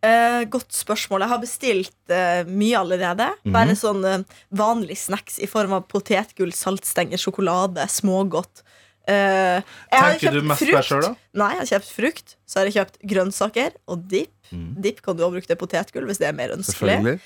[0.00, 1.20] Eh, godt spørsmål.
[1.26, 3.26] Jeg har bestilt eh, mye allerede.
[3.44, 3.52] Mhm.
[3.52, 4.22] Bare sånn uh,
[4.56, 8.62] vanlig snacks i form av potetgull, saltstenger, sjokolade, smågodt.
[9.10, 11.12] Har Tenker du mest på deg selv, da?
[11.40, 12.36] Nei, jeg har kjøpt frukt.
[12.46, 14.34] Så har jeg kjøpt grønnsaker og dipp.
[14.50, 14.68] Mm.
[14.82, 17.16] Dipp kan du også bruke til potetgull hvis det er mer ønskelig.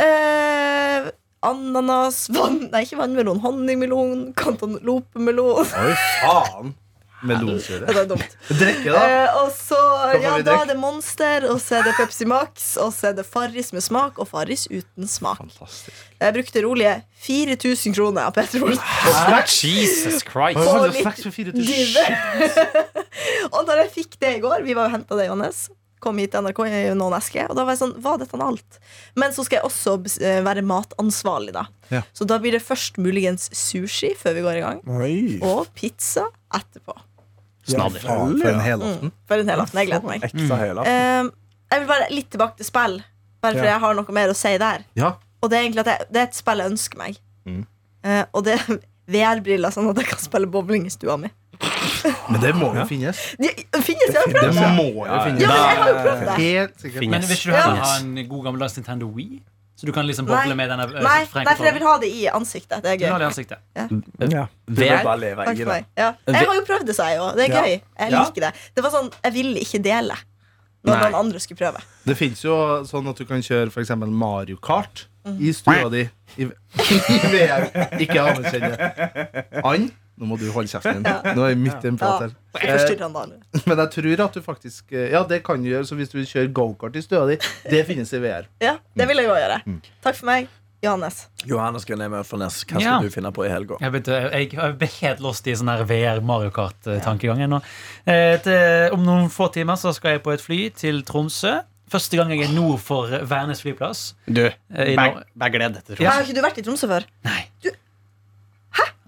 [0.00, 1.10] Eh,
[1.46, 5.64] ananas, vann, nei, ikke vannmelon, honningmelon, kantalopemelon.
[5.64, 6.74] Oi, faen.
[7.90, 8.36] Det er dumt.
[8.60, 9.00] Drikke, da?
[9.04, 9.78] Eh, og så
[10.20, 13.26] ja, da er det Monster, og så er det Pepsi Max, og så er det
[13.28, 15.42] Farris med smak og Farris uten smak.
[15.42, 16.06] Fantastisk.
[16.20, 16.94] Jeg brukte rolige
[17.26, 18.76] 4000 kroner av Petrol.
[19.60, 20.60] Jesus Christ.
[20.60, 21.60] Og litt snacks for 4000?
[21.64, 22.06] Dive.
[23.54, 25.68] og da jeg fikk det i går Vi var jo henta det, Johannes.
[26.00, 27.50] Kom hit til NRK i noen esker.
[27.52, 28.78] Og da var jeg sånn, var dette alt?
[29.20, 31.66] Men så skal jeg også eh, være matansvarlig, da.
[31.92, 32.00] Ja.
[32.16, 34.80] Så da blir det først muligens sushi før vi går i gang.
[34.88, 35.18] Oi.
[35.44, 36.96] Og pizza etterpå.
[37.68, 38.00] Snadder.
[38.04, 39.12] Ja, for en helaften.
[39.28, 39.78] For en hel aften.
[39.78, 40.22] Jeg gleder meg.
[40.24, 40.84] Ekte hele.
[40.86, 41.30] Eh,
[41.72, 43.00] jeg vil bare litt tilbake til spill.
[43.42, 43.72] Bare fordi Ja.
[43.74, 44.84] jeg har noe mer å si der.
[44.96, 45.12] Ja.
[45.42, 47.18] Og det er egentlig at jeg, det er et spill jeg ønsker meg.
[47.46, 47.66] Mm.
[48.04, 48.78] Uh, og det er
[49.10, 51.28] VR-briller, sånn at jeg kan spille bowling i stua mi.
[52.30, 53.18] Men det må jo finnes.
[53.40, 53.48] De,
[53.84, 54.14] finnes det?
[54.14, 54.68] Jeg har Det prøvd det.
[54.76, 55.40] må jo Ja, finnes.
[55.40, 56.36] men jeg har jo prøvd det.
[56.40, 57.08] Helt sikkert.
[57.10, 57.84] Men vil du heller Ja.
[57.84, 59.42] ha en god gammeldags Nintendo Wii?
[59.80, 60.36] Så du kan liksom Nei.
[60.36, 62.82] boble med denne uh, Nei, nei, for jeg vil ha det i ansiktet.
[62.84, 63.58] Det er Du har det i ansiktet.
[63.74, 63.86] Ja.
[63.88, 65.66] Du vil bare leve Takk for det.
[65.72, 65.86] meg.
[65.96, 66.10] Ja.
[66.28, 67.28] Jeg har jo prøvd det, sa jeg jo.
[67.38, 67.62] Det er Ja.
[67.62, 67.70] gøy.
[68.02, 68.24] Jeg Ja.
[68.26, 68.52] liker det.
[68.76, 70.16] Det var sånn, Jeg ville ikke dele
[70.84, 71.00] når Nei.
[71.10, 71.80] noen andre skulle prøve.
[72.04, 75.06] Det fins jo sånn at du kan kjøre eksempel Mario Kart
[75.38, 76.04] i stua di
[76.36, 77.68] i, i VR.
[78.00, 79.64] Ikke anerkjenne.
[79.64, 79.90] Ann,
[80.20, 81.34] nå må du holde kjeften din.
[81.34, 82.34] Nå er jeg midt i en prat her.
[82.60, 83.24] Jeg forstyrrer han da.
[83.70, 85.86] Men jeg tror at du faktisk eh, Ja, det kan du gjøre.
[85.88, 87.38] Så hvis du vil kjøre gokart i stua di,
[87.72, 88.48] det finnes i VR.
[88.68, 89.60] Ja, det vil jeg òg gjøre.
[89.66, 89.78] Mm.
[90.04, 90.50] Takk for meg.
[90.80, 91.26] Johannes.
[91.44, 92.94] Johannes Grønheim Ørfalnes, hva skal Ja.
[93.04, 93.76] du finne på i helga?
[93.84, 97.58] Jeg, vet, jeg, jeg ble helt lost i sånn her VR Mario Kart-tankegang nå.
[98.08, 101.58] Eh, Om noen få timer så skal jeg på et fly til Tromsø.
[101.90, 104.14] Første gang jeg er nord for Værnes flyplass.
[104.24, 106.12] Du, Eh, bag, Nor- bag gled Ja.
[106.16, 107.04] Har ikke du vært i Tromsø før?
[107.28, 107.40] Nei.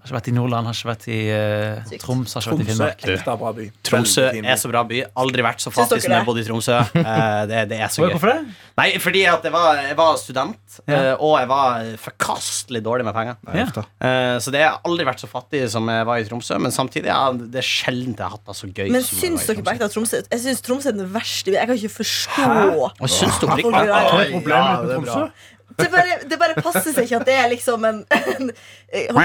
[0.03, 2.65] Har ikke vært i Nordland, har ikke vært i uh, Troms, har ikke vært i
[2.67, 3.05] Tromsø Finnmark.
[3.07, 3.67] er ekte bra by.
[3.87, 4.97] Tromsø er så bra by.
[5.23, 6.79] Aldri vært så fattig som jeg bodde i Tromsø.
[6.91, 8.11] Uh, det, det er så gøy.
[8.17, 8.41] Hvorfor det?
[8.81, 13.13] Nei, fordi at jeg var, jeg var student, eh, og jeg var forkastelig dårlig med
[13.15, 13.35] penger.
[13.47, 13.83] Nei, Ja.
[14.03, 16.57] Eh, Så det har aldri vært så fattig som jeg var i Tromsø.
[16.59, 18.89] Men samtidig ja, det er sjelden jeg har hatt det så gøy.
[18.91, 21.59] Men syns dere på ekte at Tromsø Jeg syns Tromsø er den verste byen.
[21.61, 22.49] Jeg kan ikke forstå
[22.89, 25.29] Og syns er er problemet Ja, med det er bra.
[25.77, 28.51] Det bare, det bare passer seg ikke at det er liksom en, en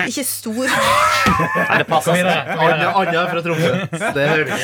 [0.08, 2.26] Ikke stor Nei, det passer seg.
[2.54, 2.92] Anja.
[3.02, 3.72] Anja fra Tromsø.
[4.16, 4.54] Det hører du.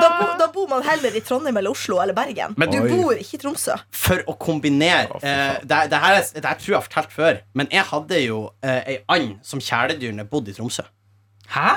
[0.00, 2.54] Da, da bor man heller i Trondheim eller Oslo eller Bergen.
[2.56, 2.88] Men- du Oi.
[2.92, 3.76] bor ikke i Tromsø.
[3.92, 7.12] For å kombinere eh, det, det, her, er- det her tror jeg jeg har fortalt
[7.14, 10.84] før, men jeg hadde jo eh, ei and som kjæledyr bodde i Tromsø.
[11.50, 11.70] Hæ?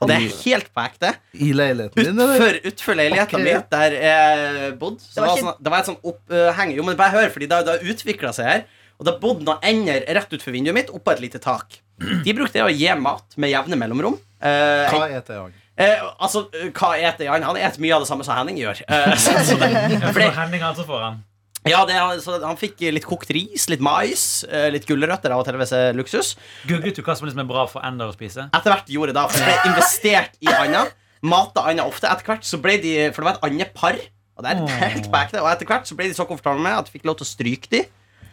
[0.00, 1.10] Og det er helt på ekte.
[1.34, 2.54] I leiligheten din, eller?
[2.70, 3.44] Utfor, leiligheten Ok.
[3.44, 5.00] min, der jeg bodde.
[5.04, 6.74] Så Det var ikke- sånn, det var et sånn oppheng.
[6.76, 8.64] Jo, men bare hør, fordi det har utvikla seg her.
[8.98, 11.80] Og det bodde noen ender rett utfor vinduet mitt, oppå et lite tak.
[12.24, 14.18] De brukte det å gi mat med jevne mellomrom.
[14.42, 15.52] Eh, Hva heter jeg?
[15.78, 17.42] eh, altså, hva eter jeg?
[17.42, 18.80] Han eter mye av det samme som Henning gjør.
[18.88, 21.24] Eh, så, så det, For for det, Henning altså får han.
[21.68, 25.48] Ja, det, så han fikk litt kokt ris, litt mais, eh, litt gulrøtter av og
[25.48, 26.32] til hvis det er luksus.
[26.70, 28.46] Googlet du hva som liksom er bra for ender å spise?
[28.48, 30.86] Etter hvert gjorde jeg da, for jeg ble investert i anda.
[31.20, 32.08] Mata anda ofte.
[32.08, 33.98] Etter hvert så ble de For det var et andepar.
[34.40, 35.42] Og det er helt back det.
[35.42, 37.30] Og etter hvert så ble de så komfortable med at jeg fikk lov til å
[37.34, 37.82] stryke de.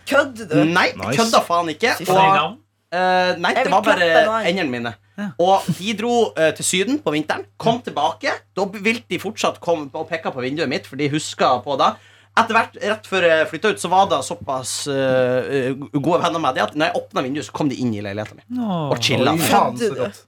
[0.08, 0.48] Kødde?
[0.48, 0.56] du?
[0.64, 1.18] Nei, Nice.
[1.20, 1.98] kødda faen ikke.
[2.08, 2.56] Og,
[2.96, 4.08] eh, nei, det var bare
[4.48, 4.94] endene mine.
[5.18, 5.32] Ja.
[5.42, 7.44] Og de dro uh, til Syden på vinteren.
[7.60, 8.32] Kom tilbake.
[8.56, 11.90] Da ville de fortsatt komme og peke på vinduet mitt, for de huska på det.
[12.38, 16.58] Etter hvert, rett før jeg flytta ut, så var det såpass uh, gode venner med
[16.58, 18.60] det at når jeg åpna vinduet, så kom de inn i leiligheten min.
[18.62, 19.34] oh, Og chilla.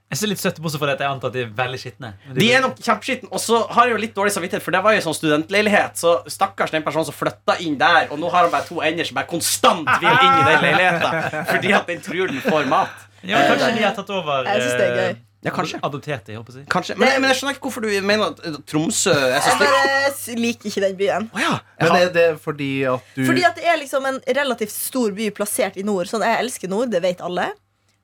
[0.10, 2.12] Jeg ser litt søtt bortsett fra det at jeg antar at de er veldig skitne.
[2.34, 3.30] De er nok kjempeskitne.
[3.30, 6.00] Og så har jeg jo litt dårlig samvittighet, for det var jo sånn studentleilighet.
[6.02, 9.06] Så stakkars den personen som flytta inn der, og nå har han bare to ender
[9.06, 13.06] som bare konstant vil inn i den leiligheten fordi at den tror den får mat.
[13.22, 15.18] ja, Kanskje de har tatt over Jeg synes det er gøy.
[15.46, 15.80] Ja, kanskje.
[15.88, 16.70] Adoptert jeg håper jeg å si.
[16.74, 16.96] Kanskje.
[17.00, 19.62] Men, men jeg skjønner ikke hvorfor du mener at eh, Tromsø er så Jeg stygt.
[19.64, 21.30] bare s- liker ikke den byen.
[21.34, 21.54] Oh, ja.
[21.80, 25.30] Men er det fordi at du Fordi at det er liksom en relativt stor by
[25.38, 26.08] plassert i nord.
[26.12, 27.48] Sånn, Jeg elsker nord, det vet alle.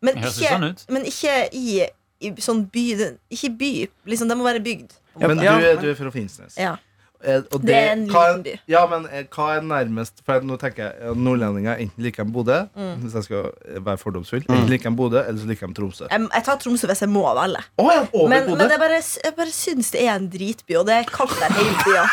[0.05, 1.81] Men ikke, sånn men ikke i,
[2.23, 2.85] i sånn by
[3.33, 3.73] Ikke by.
[4.07, 4.95] Liksom, det må være bygd.
[5.19, 6.55] Ja, Men du, du er fra Finnsnes.
[6.59, 6.75] Ja.
[7.25, 8.51] Eh, og Det er en liten by.
[8.69, 12.59] Ja, men eh, hva er nærmest For nå tenker jeg Nordlendinger enten liker de Bodø,
[12.75, 12.95] Mm.
[13.01, 14.43] hvis jeg skal eh, være fordomsfull.
[14.45, 16.05] Enten liker de Bodø, eller så liker de Tromsø.
[16.11, 17.63] Jeg, jeg tar Tromsø hvis jeg må velge.
[17.81, 20.85] Oh, ja, over Men, men jeg bare, jeg bare syns det er en dritby, og
[20.87, 22.05] det er kaldt der hele tida.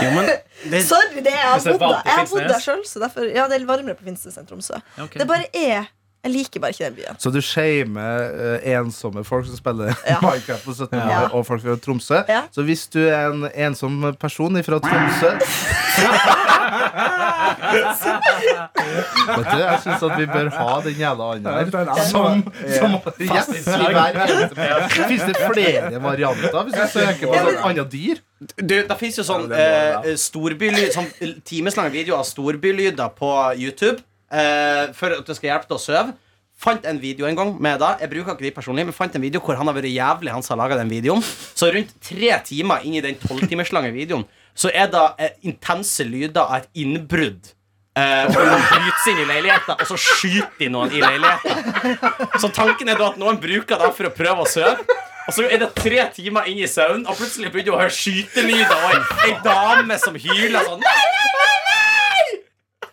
[0.00, 0.28] Jo, men
[0.72, 2.60] det, Sorry, det er, jeg har bodd der.
[2.62, 4.78] Sjøl, så derfor Ja, det er varmere på Finnsnes enn Tromsø.
[4.96, 5.18] Okay.
[5.20, 5.88] Det bare er
[6.24, 7.16] Jeg liker bare ikke den byen.
[7.18, 10.18] Så du shamer uh, ensomme folk som spiller Ja.
[10.20, 10.88] Minecraft på 17.
[10.98, 11.20] mai, Ja.
[11.32, 12.18] og folk fra Tromsø.
[12.28, 12.42] Ja.
[12.52, 15.30] Så hvis du er en ensom person fra Tromsø
[19.30, 21.94] Vet du, Jeg syns at vi bør ha den jævla anden her.
[22.10, 22.42] Som,
[22.78, 27.86] som gjest i hver eneste Fins det flere varianter hvis du søker på sånn andre
[27.92, 28.20] dyr?
[28.56, 31.10] du, det fins jo sånn eh, storbylyd Sånn
[31.48, 33.98] timeslange videoer av storbylyder på YouTube
[34.32, 36.16] eh, for at det skal hjelpe til å sove.
[36.60, 39.22] Fant en video en gang med da Jeg bruker ikke de personlig, men fant en
[39.22, 41.24] video hvor han har vært jævlig, han som har laget den videoen.
[41.56, 44.26] Så rundt tre timer inn i den tolvtimerslange videoen
[44.60, 47.54] så er det eh, intense lyder av et innbrudd.
[47.98, 51.96] Eh, hvor noen bryter inn i leiligheten, og så skyter de noen i leiligheten.
[52.42, 54.98] Så tanken er da at noen bruker det for å prøve å sove.
[55.28, 57.94] Og så er det tre timer inn i søvn, og plutselig begynner du å høre
[57.94, 60.86] skytelyder og ei dame som hyler sånn.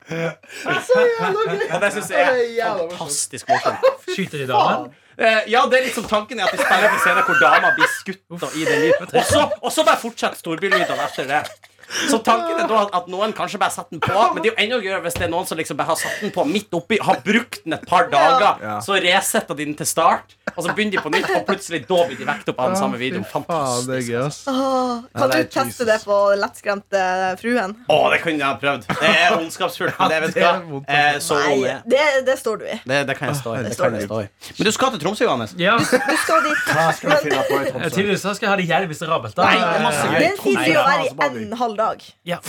[0.07, 3.87] Og det syns jeg er fantastisk morsomt.
[4.13, 4.91] Skyter de damen?
[5.17, 7.89] Eh, ja, det er liksom tanken er at de spiller på scenen hvor dama blir
[7.89, 8.93] skutt og i det.
[9.07, 11.41] Og så, og så bare fortsetter storbylydene etter det.
[11.87, 14.63] Så tanken er da at noen kanskje bare setter den på, men det er jo
[14.65, 16.97] enda gøyere hvis det er noen som liksom bare har satt den på midt oppi,
[17.01, 18.79] har brukt den et par dager, Ja.
[18.83, 21.99] så resetter de den til start, og så begynner de på nytt, og plutselig da
[22.09, 23.25] blir de vekt opp av den samme videoen.
[23.31, 24.11] Fantastisk.
[24.47, 25.85] Åh, Ja, kan du teste Jesus.
[25.87, 27.01] det på lettskremte
[27.41, 27.75] fruen?
[27.89, 28.87] Å, det kunne jeg ha prøvd.
[28.87, 30.83] Det er ondskapsfullt, men det vet du hva.
[30.87, 31.75] Eh, så Nei, det.
[31.93, 32.77] det, det står du i.
[32.87, 33.63] Det, det kan jeg stå i.
[33.67, 34.27] Det kan jeg stå i.
[34.57, 35.53] Men du skal til Tromsø, Johannes.
[35.57, 35.77] Ja.
[35.77, 36.67] Du skal dit.
[36.73, 37.89] Hva skal du finne på i Tromsø?
[37.97, 39.37] Tidligere så skal jeg ha det jævligste rabelt.
[39.37, 40.17] Nei, det er masse gøy.
[40.17, 42.03] Det er en fin å være i en halv dag.
[42.27, 42.41] Ja.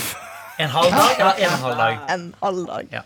[0.58, 2.00] En halv dag Ja, en halv dag?
[2.14, 3.04] En halv dag.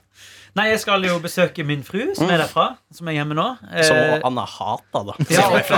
[0.52, 2.66] Nei, jeg skal jo besøke min fru, som er derfra.
[2.92, 3.44] Som er hjemme nå.
[3.72, 5.14] Eh, Som Anna hater, da.
[5.32, 5.70] ja, er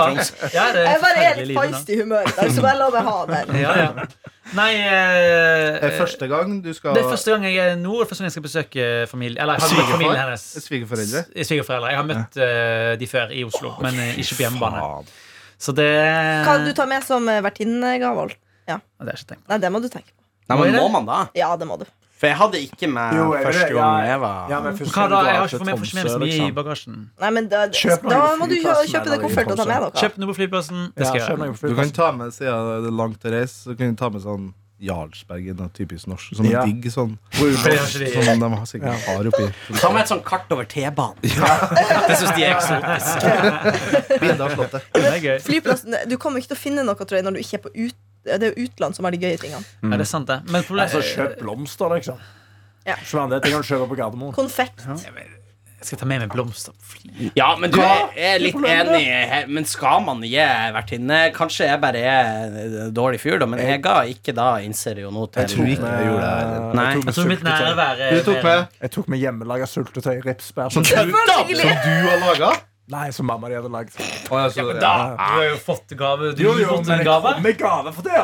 [0.51, 3.13] ja, er Jeg bare er litt feist i humør, der, så bare la meg ha
[3.29, 3.53] den.
[3.61, 4.07] Ja, ja.
[4.55, 8.05] Nei Er eh, det første gang du skal Det er første gang jeg er er
[8.05, 10.43] første gang jeg skal besøke familie Eller familien hennes.
[10.67, 11.23] Svigerforeldre?
[11.39, 11.93] Svigerforeldre.
[11.95, 14.83] Jeg har møtt eh, de før i Oslo, men eh, ikke på hjemmebane.
[15.57, 15.87] Så det
[16.45, 18.27] Hva du tar med som vertinnegave?
[18.67, 18.81] Ja.
[19.07, 19.39] Det.
[19.47, 20.24] Nei, det må du tenke på.
[20.49, 21.19] Nei, men må man da?
[21.37, 21.85] Ja, det må du.
[22.15, 24.03] For jeg hadde ikke med Jo, jeg første gang ja.
[24.07, 25.17] jeg var Ja, men Hva da?
[25.27, 26.53] Jeg har ikke fått med, meg så mye i liksom.
[26.55, 26.99] bagasjen.
[27.19, 29.95] Nei, men da, da må du kjøpe det deg koffert og ta med noe.
[29.99, 30.85] Kjøp noe på flyplassen.
[30.95, 31.73] Det skal jeg gjøre.
[31.73, 34.23] Du kan ta med, siden det er langt å reise, så kan du ta med
[34.23, 34.53] sånn
[34.85, 36.33] Jarlsbergen, er typisk norsk.
[36.35, 36.63] Sånn Ja.
[36.67, 39.45] digg sånn de- som de har sikkert har oppi.
[39.79, 41.15] Ta med et sånt kart over T-banen.
[41.23, 41.51] Ja.
[42.07, 44.19] Det syns de er eksotisk.
[44.19, 45.43] Bilde av slottet.
[45.47, 47.71] Flyplassen, Du kommer ikke til å finne noe tror jeg, når du ikke er på
[47.75, 49.63] ut Det er jo utland som har de gøye tingene.
[49.93, 50.41] Er det sant, det.
[50.49, 52.21] Men problemet Altså, kjøp blomster, liksom.
[52.85, 52.99] Ja.
[53.05, 54.33] Sånn, det kan du kjøpe på Gardermoen.
[54.35, 54.85] Konfekt.
[55.85, 56.73] Jeg skal ta med meg blomster.
[57.37, 59.01] Ja, men du er, er litt enig.
[59.53, 60.41] Men skal man gi
[60.73, 61.19] vertinne?
[61.35, 65.11] Kanskje jeg bare er dårlig fyr, da, men jeg ga ikke da, innser jeg jo
[65.13, 66.61] nå Jeg tror ikke jeg gjorde det.
[66.79, 66.87] Nei.
[66.95, 70.15] jeg tok med Du tok med Jeg med hjemmelaga syltetøy.
[70.25, 70.73] Ripsbær.
[70.73, 72.55] som Som, du, som du har laga?
[72.91, 73.95] Nei, som mamma de hadde lagd.
[74.29, 74.93] Oh, ja, så- Da!
[75.15, 76.33] Du har jo fått gave.
[76.37, 77.39] Du har jo fått en gave.
[77.41, 78.19] med gave for det!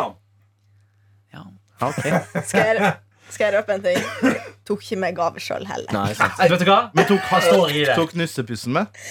[1.34, 1.44] Ja.
[2.46, 2.94] Skal jeg,
[3.32, 4.36] skal jeg røpe en ting?
[4.68, 5.90] Tok ikke med gave sjøl heller.
[5.96, 6.38] Nei, sant.
[6.38, 6.82] Vet du hva?
[6.94, 7.96] Men tok, Hva står i det?
[7.98, 9.02] tok nussepussen med?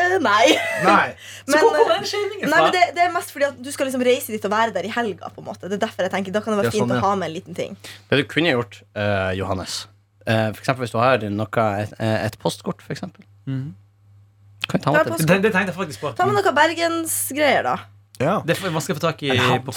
[0.00, 0.44] Eh, Nei.
[0.84, 1.06] Nei.
[1.48, 2.68] Så Men, hvor eh, den men fra?
[2.74, 4.92] det, det er mest fordi at du skal liksom reise dit og være der i
[4.92, 5.28] helga.
[5.34, 6.94] på en måte Det er derfor jeg tenker Da kan det være Ja, fint sånn,
[6.96, 7.00] ja.
[7.02, 7.76] å ha med en liten ting.
[8.10, 9.86] Det du kunne gjort, uh, Johannes
[10.28, 13.24] uh, For hvis du har noe, et, et postkort, eksempel.
[13.48, 13.70] Mhm.
[14.70, 16.12] Kan jeg ta Ja, med Det, det tenkte jeg faktisk på.
[16.18, 17.78] Ta med noe bergensgreier, da.
[18.20, 18.42] Ja.
[18.44, 19.30] Det får, vanskelig skal få tak i
[19.64, 19.72] på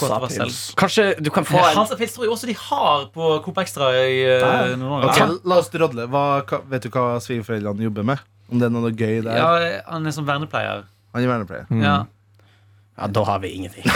[0.75, 3.87] Kanskje du kan få en Hansa Pils tror jeg også de har på Coop Extra
[3.95, 4.73] i uh, Nei.
[4.81, 5.11] Nord-Norge.
[5.13, 6.09] Ok, La oss drodle.
[6.11, 6.25] Hva,
[6.73, 8.25] vet du hva svigerforeldrene jobber med?
[8.51, 9.39] Om det er noe gøy der?
[9.39, 10.83] Ja, han er som vernepleier.
[11.15, 11.71] Han er vernepleier.
[11.79, 11.95] Ja.
[12.97, 13.87] Ja, da har vi ingenting.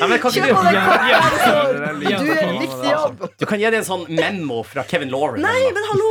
[0.00, 3.22] Ja, men kan ikke Kjøp på deg du gjør en viktig jobb.
[3.38, 5.44] Du kan gi det en sånn memo fra Kevin Lauren.
[5.44, 6.08] Nei, men hallo!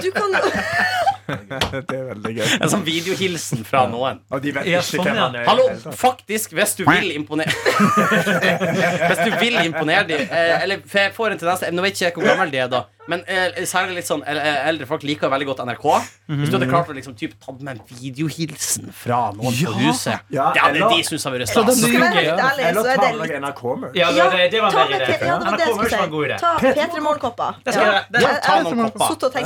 [0.00, 0.32] Du kan
[1.26, 2.44] Det er veldig gøy.
[2.62, 4.20] En sånn videohilsen fra noen.
[4.30, 5.46] Og de vet Ja, ikke sånn, hvem han er.
[5.48, 7.52] Hallo, faktisk, hvis du vil imponere
[9.08, 12.14] Hvis du vil imponere dem eh, Eller, jeg får en tendens Nå vet ikke jeg
[12.16, 15.46] hvor gammel de er da Men eh, særlig litt sånn el- eldre folk liker veldig
[15.46, 15.84] godt NRK.
[16.26, 20.24] Hvis du hadde klart å liksom typ tatt med en videohilsen fra noen på huset,
[20.34, 21.84] Ja, det hadde de syntes hadde vært stas.
[21.86, 22.34] Ja.
[22.50, 23.94] Eller er ta med deg NRK-merch.
[23.94, 24.58] Ja, det, var en idé.
[24.58, 26.40] Ja, det var det jeg NRK skulle var en god idé.
[26.42, 27.50] Ta P3 Morgen-kopper.
[27.76, 28.02] Ja,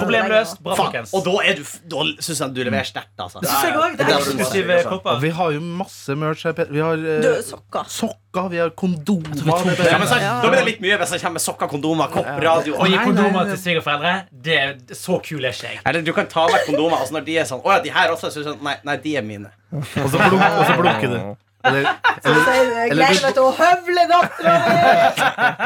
[0.01, 0.63] Problemløst.
[0.65, 1.13] Bra, folkens.
[1.13, 3.43] og da, er du, da syns jeg du leverer sterkt, altså.
[3.43, 3.97] Det synes jeg også.
[3.99, 5.11] Det er eksklusive kopper.
[5.17, 6.63] Og vi har jo masse merch her.
[6.71, 7.91] Vi har eh, sokker.
[7.91, 9.43] sokker, vi har kondomer.
[9.47, 12.31] Ja, men så, Da blir det litt mye hvis jeg kommer med sokker, kondomer, kopp,
[12.45, 15.85] radio Å gi kondomer til svigerforeldre, det, er så kul er ikke jeg.
[15.85, 16.99] Eller du kan ta vekk kondomer.
[17.01, 18.33] Altså når de er sånn Å ja, de her også.
[18.35, 19.53] Så sånn, nei, nei, de er mine.
[19.73, 21.21] Og så, blunk, og så blunker du.
[21.65, 21.91] Eller,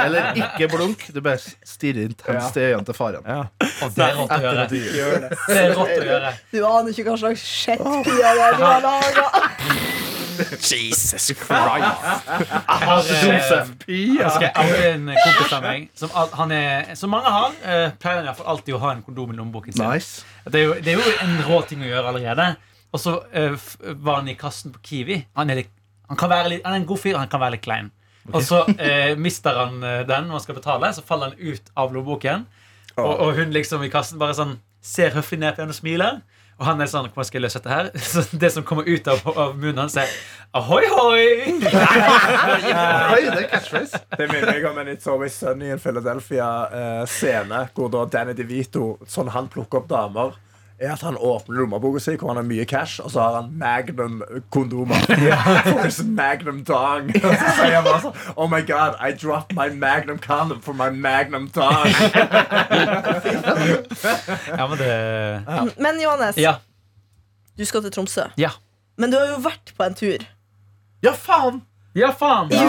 [0.05, 1.15] eller, ikke blunk.
[1.15, 3.23] Du bare stirrer intenst i øynene til faren.
[3.27, 3.43] Ja.
[3.85, 4.65] Og det er rått å gjøre.
[4.71, 6.31] Det er rått å gjøre.
[6.51, 8.29] Du aner ikke hva slags shit-pia
[8.59, 9.27] du har laga.
[10.35, 11.49] Jesus Christ.
[11.49, 11.57] Jeg
[12.81, 13.13] har, eh,
[13.87, 17.51] Jeg en kompis av meg som, han er, som mange har.
[17.63, 19.87] eh, pleier han i hvert fall alltid å ha en kondom i lommeboken sin.
[19.87, 20.11] Nice.
[20.45, 22.47] Det er, jo, det er jo en rå ting å gjøre allerede.
[22.95, 23.55] Og så eh,
[24.03, 25.17] var han i kassen på Kiwi.
[25.39, 25.73] Han er, litt,
[26.15, 27.91] han kan være litt, han er en god fyr, han kan være litt klein.
[28.31, 31.75] Og så eh, mister han eh, den når han skal betale, så faller han ut
[31.75, 32.47] av lommeboken.
[32.95, 36.23] Og, og hun liksom i kassen bare sånn ser høflig ned på henne og smiler.
[36.55, 37.89] Og han er sånn Hvordan skal jeg løse dette her?
[38.13, 40.13] Så det som kommer ut av, av munnen hans, er
[40.55, 41.25] ahoi, hoi!
[43.15, 44.05] Oi, det er catchphrase.
[44.15, 47.65] Det minner meg om en It's Always Sunny in Philadelphia-scene.
[47.75, 50.39] hvor da Danny DeVito, sånn han plukker opp damer,
[50.85, 53.51] er at han åpner lommeboka si, hvor han har mye cash, og så har han
[53.61, 55.01] Magnum-kondomer.
[56.15, 57.11] Magnum dong.
[57.25, 60.75] Og så sier han bare sånn Oh my God, I dropped my Magnum condom for
[60.79, 61.89] my Magnum dong.
[64.59, 66.55] Ja, men det Men Johannes, Ja.
[67.59, 68.23] du skal til Tromsø.
[68.39, 68.51] Ja.
[68.99, 70.23] Men du har jo vært på en tur.
[71.03, 71.63] Ja, faen!
[71.95, 72.49] Ja, faen!
[72.51, 72.65] Ja,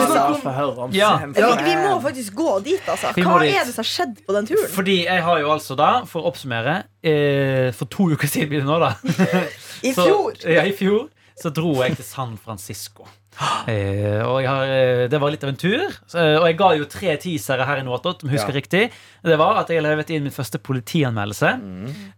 [0.77, 1.09] om Ja.
[1.25, 3.09] Vi, vi må faktisk gå dit, altså.
[3.17, 4.67] Hva er det som har skjedd på den turen?
[4.69, 8.61] Fordi jeg har jo altså da, for å oppsummere eh, For to uker siden blir
[8.61, 8.93] det nå, da.
[9.89, 13.03] I Så- ja, i fjor så dro jeg til San Francisco.
[13.65, 15.81] Eh, og jeg har, eh, det var litt av en tur.
[15.81, 18.59] Eh, og jeg ga jo tre teasere her i Noatot, om jeg husker Ja.
[18.61, 18.81] riktig.
[19.25, 21.49] Det var at jeg levet inn min første politianmeldelse.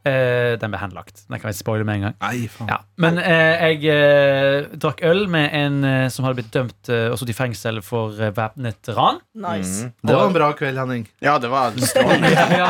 [0.04, 1.24] Eh, den ble henlagt.
[1.30, 2.16] Den kan vi spoile med en gang.
[2.20, 2.68] Nei, faen.
[2.74, 2.78] Ja.
[3.00, 7.32] Men eh, jeg eh, drakk øl med en som hadde blitt dømt eh, og sittet
[7.32, 9.22] i fengsel for væpnet ran.
[9.40, 9.88] Nice.
[10.04, 11.08] Det var en bra kveld, Henning.
[11.24, 12.32] Ja, det var strålende.
[12.62, 12.70] ja.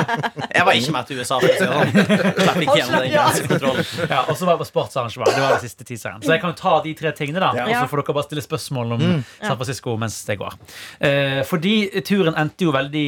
[0.53, 1.41] Jeg var ikke med til USA.
[1.41, 1.93] Sånn.
[1.97, 3.91] Slapp ikke gjennom den grensekontrollen.
[4.13, 5.33] Ja, og så var jeg på sportsarrangement.
[5.33, 6.21] Det var den siste teaseren.
[6.21, 7.51] Så jeg kan ta de tre tingene, da.
[7.65, 9.05] Og så får dere bare stille spørsmål om
[9.41, 10.57] San Francisco mens det går.
[10.99, 13.07] Eh, fordi turen endte jo veldig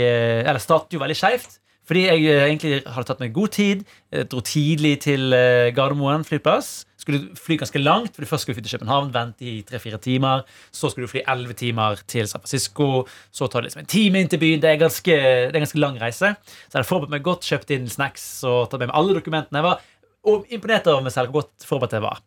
[0.00, 1.60] eh, Eller startet jo veldig skeivt.
[1.84, 3.84] Fordi jeg eh, egentlig hadde tatt meg god tid.
[4.12, 5.30] eh, dro tidlig til
[5.76, 6.86] Gardermoen flyplass.
[7.04, 10.46] Skulle fly ganske langt, fordi først skulle vi fly til København, vente i tre-fire timer.
[10.72, 13.04] Så skulle du fly elleve timer til San Francisco.
[13.30, 14.62] Så tar det liksom en time inn til byen.
[14.62, 16.32] Det er ganske, det er en ganske lang reise.
[16.32, 19.60] Så jeg hadde forberedt meg godt, kjøpt inn snacks og tatt med meg alle dokumentene.
[19.60, 19.84] Jeg var
[20.24, 22.22] og imponert over meg selv hvor godt forberedt jeg var.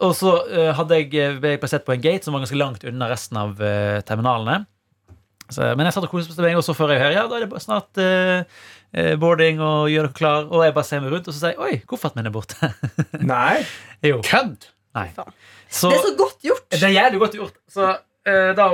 [0.00, 2.58] Og så eh, hadde jeg, eh, ble jeg plassert på en gate som var ganske
[2.60, 4.62] langt unna resten av eh, terminalene.
[5.50, 7.42] Så, men jeg satt og koste meg, og så før jeg hører Ja, da er
[7.42, 10.46] det bare snart eh, boarding og gjør dere klar.
[10.48, 12.70] Og jeg bare ser meg rundt, og så sier jeg Oi, kofferten min er borte.
[13.32, 13.58] Nei.
[14.06, 14.20] jo.
[14.26, 14.68] Kødd!
[14.96, 15.08] Nei.
[15.70, 16.64] Så Det er så godt gjort.
[16.72, 17.58] det er jævlig godt gjort.
[17.70, 18.70] Så eh, da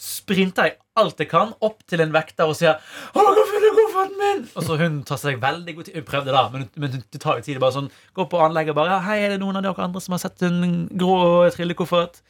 [0.00, 2.80] sprinter jeg alt jeg kan opp til en vekter og sier
[3.14, 5.94] kofferten min?' Og så hun tar seg veldig god tid.
[5.94, 7.60] Hun prøvde da, men, men det tar jo tid.
[7.60, 10.00] Bare sånn, Gå på anlegget og bare ja, 'Hei, er det noen av dere andre
[10.00, 12.22] som har sett en grå trillekoffert?'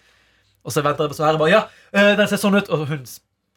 [0.64, 1.38] Og så venter jeg på svaret.
[1.38, 3.06] bare, ja, eh, den ser sånn ut Og hun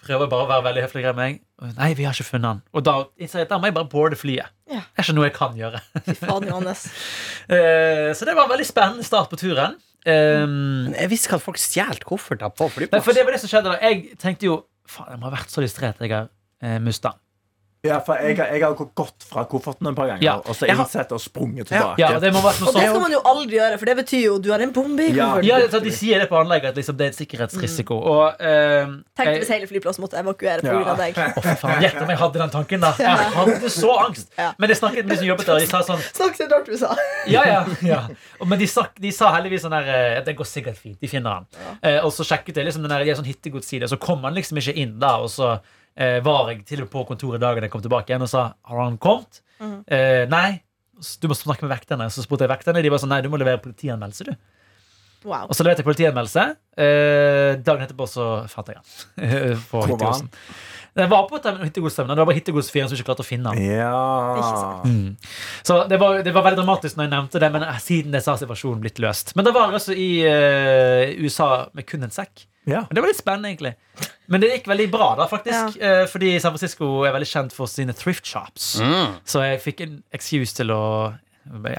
[0.04, 1.42] prøver bare å være veldig høflig med meg.
[1.62, 2.62] Og, Nei, vi har ikke funnet den.
[2.74, 4.52] Og da innser jeg at da må jeg bare boarde flyet.
[4.68, 4.82] Ja.
[4.84, 5.80] Det er ikke noe jeg kan gjøre.
[6.06, 6.88] Fy faen, Johannes.
[7.44, 9.76] Eh, så det var en veldig spennende start på turen.
[10.04, 13.52] Um, Jeg visste ikke at folk stjal kofferter på Nei, for det var det som
[13.52, 13.78] skjedde da.
[13.80, 16.26] Jeg tenkte jo Faen, jeg må ha vært så distré at jeg har
[16.60, 17.14] eh, musta
[17.84, 20.38] Ja, for jeg, har- jeg har gått fra kofferten et par ganger, Ja.
[20.38, 21.98] og så Jeg har- innsett og sprunget tilbake.
[22.00, 23.86] Ja, det må ha vært noe Og det sånt skal man jo aldri gjøre, for
[23.86, 25.26] det betyr jo du har en bombe i Ja.
[25.26, 25.44] kofferten.
[25.44, 27.92] ja, så De sier det på anlegget, at liksom, det er et sikkerhetsrisiko.
[28.02, 28.86] Og eh,
[29.18, 30.72] Tenk jeg- hvis hele flyplassen måtte evakuere pga.
[30.72, 30.92] Ja.
[30.94, 31.14] av deg.
[31.14, 32.94] Å, for faen, Gjett om jeg hadde den tanken, da!
[32.94, 34.28] Jeg hadde så angst.
[34.38, 34.54] Ja.
[34.58, 36.66] Men jeg snakket med de som jobbet der, og de sa sånn Snakk så rart
[36.66, 36.96] du sa.
[37.28, 38.08] Ja, ja, ja.
[38.40, 40.98] Og, Men de sa, de sa heldigvis sånn der eh, Det går sikkert fint.
[41.02, 41.46] De finner han.
[41.84, 44.24] Eh, og så sjekket jeg liksom den der, de har sånn hittegodsside, og så kom
[44.24, 45.18] han liksom ikke inn da.
[45.20, 45.60] Og så
[45.96, 48.84] eh, var jeg til og på kontoret dagen jeg kom tilbake igjen og sa har
[48.84, 49.44] han kommet.
[49.60, 49.80] Mm.
[49.88, 50.48] Eh, nei.
[51.20, 52.08] Du må snakke med vekterne.
[52.14, 52.84] Så spurte jeg vekterne.
[52.86, 54.36] De var sånn nei, du må levere politianmeldelse, du.
[55.24, 55.48] Wow.
[55.48, 56.46] Og så leverte jeg politianmeldelse.
[56.84, 58.88] Eh, dagen etterpå så fant jeg han.
[59.72, 60.32] på Det hittegodsen.
[60.94, 62.18] Den var på hittegodsterminalen.
[62.18, 63.62] Det var bare hittegodsfyren som ikke klarte å finne han.
[63.66, 64.84] Ja.
[64.86, 65.16] Mm.
[65.66, 68.36] Så det var, det var veldig dramatisk når jeg nevnte det, men siden det så
[68.36, 69.34] har situasjonen blitt løst.
[69.38, 72.46] Men da var jeg altså i eh, USA med kun en sekk.
[72.70, 72.86] Ja.
[72.86, 73.74] Og Det var litt spennende, egentlig.
[74.32, 75.78] Men det gikk veldig bra, da, faktisk.
[75.82, 76.06] Ja.
[76.10, 78.78] Fordi San Francisco er veldig kjent for sine thrift shops.
[78.80, 79.18] Mm.
[79.28, 80.84] Så jeg fikk en excuse til å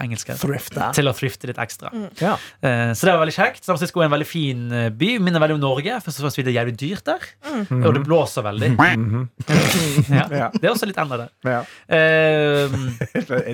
[0.01, 0.37] engelsk, her.
[0.41, 0.89] Thrifte.
[0.97, 1.91] Til å thrifte litt ekstra.
[2.21, 2.35] Ja.
[2.63, 3.65] Eh, Så det var veldig kjekt.
[3.65, 5.19] San Francisco er en veldig fin eh, by.
[5.25, 5.97] Minner veldig om Norge.
[6.05, 7.27] Først og fremst fordi det er jævlig dyrt der.
[7.85, 8.71] Og det blåser veldig.
[10.11, 10.25] ja.
[10.35, 10.49] Ja.
[10.53, 11.29] Det er også litt enda det.
[11.49, 11.61] Ja.
[11.89, 12.77] Eh,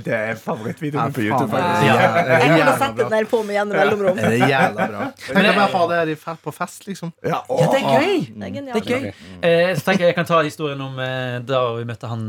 [0.10, 1.60] Det er favorittvideoen på YouTube.
[1.60, 4.16] Jeg kunne sett den der på med jevne mellomrom.
[4.20, 5.08] Det er jævla bra.
[5.30, 7.12] Jeg kan bare ha det her på fest, liksom.
[7.24, 8.18] Ja, ja, det er gøy!
[8.34, 9.06] Det er Det er gøy.
[9.42, 10.96] Eh, så tenker jeg jeg kan ta historien om
[11.46, 12.22] da vi møtte han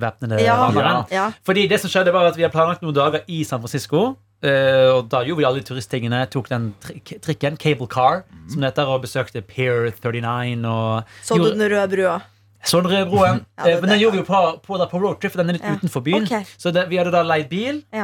[0.00, 1.04] væpnede Ja, raneren.
[1.12, 1.26] ja.
[1.46, 4.16] Fordi det som skjedde var at Vi hadde planlagt noen dager i San Francisco.
[4.42, 6.26] Uh, og Da gjorde vi alle de turisttingene.
[6.32, 10.64] Tok den trik trikken, cable car, som det heter, og besøkte Pier 39.
[10.66, 12.20] Og Så du den røde brua?
[12.64, 13.44] Så den røde broen.
[13.58, 15.42] Ja, det- uh, Men den det- gjorde vi jo på, på, da, på roadtrip, for
[15.42, 15.74] den er litt Ja.
[15.76, 16.22] utenfor byen.
[16.22, 16.44] Okay.
[16.58, 18.02] Så det, vi hadde da leid bil Ja.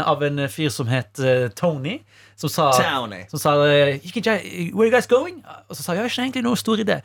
[0.00, 1.20] uh, av en fyr som het
[1.56, 2.00] Tony.
[2.36, 3.24] Som sa, Tony.
[3.30, 3.54] som sa
[3.94, 4.22] you can,
[4.74, 5.44] Where are you guys going?
[5.68, 7.00] Og så sa jeg, har ikke egentlig noen stor idé.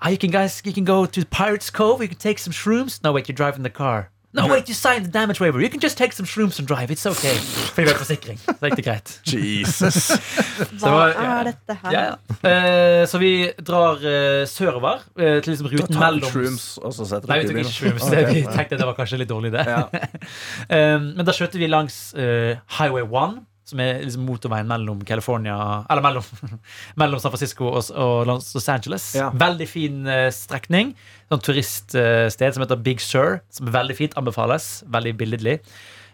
[0.00, 3.00] Ah, you, can guys, you can go to Pirates Cove, you can take some shrooms.
[3.04, 4.08] No, wait, you're driving the car.
[4.34, 5.60] No, wait, you signed the damage waiver.
[5.60, 6.90] You can just take some shrooms and drive.
[6.90, 7.36] It's okay.
[7.76, 8.38] Har forsikring.
[8.42, 9.12] Så gikk det greit.
[9.30, 10.08] Jesus.
[10.80, 11.28] Hva var- ja.
[11.38, 11.92] er dette her?
[11.94, 12.50] Ja, ja.
[12.50, 13.30] Eh, så vi
[13.62, 17.62] drar eh, sørover eh, til liksom ruten mellom shrooms, og så setter Nei, vi tok
[17.62, 18.08] ikke shrooms.
[18.14, 18.40] Okay.
[18.40, 19.64] Vi tenkte det var kanskje litt dårlig, det.
[19.68, 19.86] Ja.
[19.86, 25.56] um, men da skjøtte vi langs eh, Highway 1, som er liksom motorveien mellom California
[25.90, 26.26] Eller mellom,
[27.00, 29.10] mellom San Francisco og, og Los Angeles.
[29.16, 29.30] Ja.
[29.32, 30.94] Veldig fin eh, strekning.
[31.32, 34.16] Sånn turiststed som heter Big Sur, som er veldig fint.
[34.20, 34.82] Anbefales.
[34.92, 35.60] Veldig billedlig.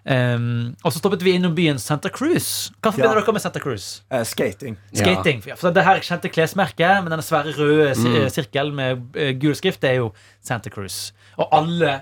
[0.01, 2.71] Um, og så stoppet vi innom byen Santa Cruz.
[2.81, 3.21] Hva forbinder Ja.
[3.21, 4.03] dere med Santa Cruz?
[4.11, 4.79] Uh, skating.
[4.95, 5.43] Skating.
[5.47, 5.57] Ja.
[5.61, 8.29] For det her kjente klesmerket med denne svære røde mm.
[8.33, 11.13] sirkelen med uh, gul skrift, det er jo Santa Cruz.
[11.37, 12.01] Og alle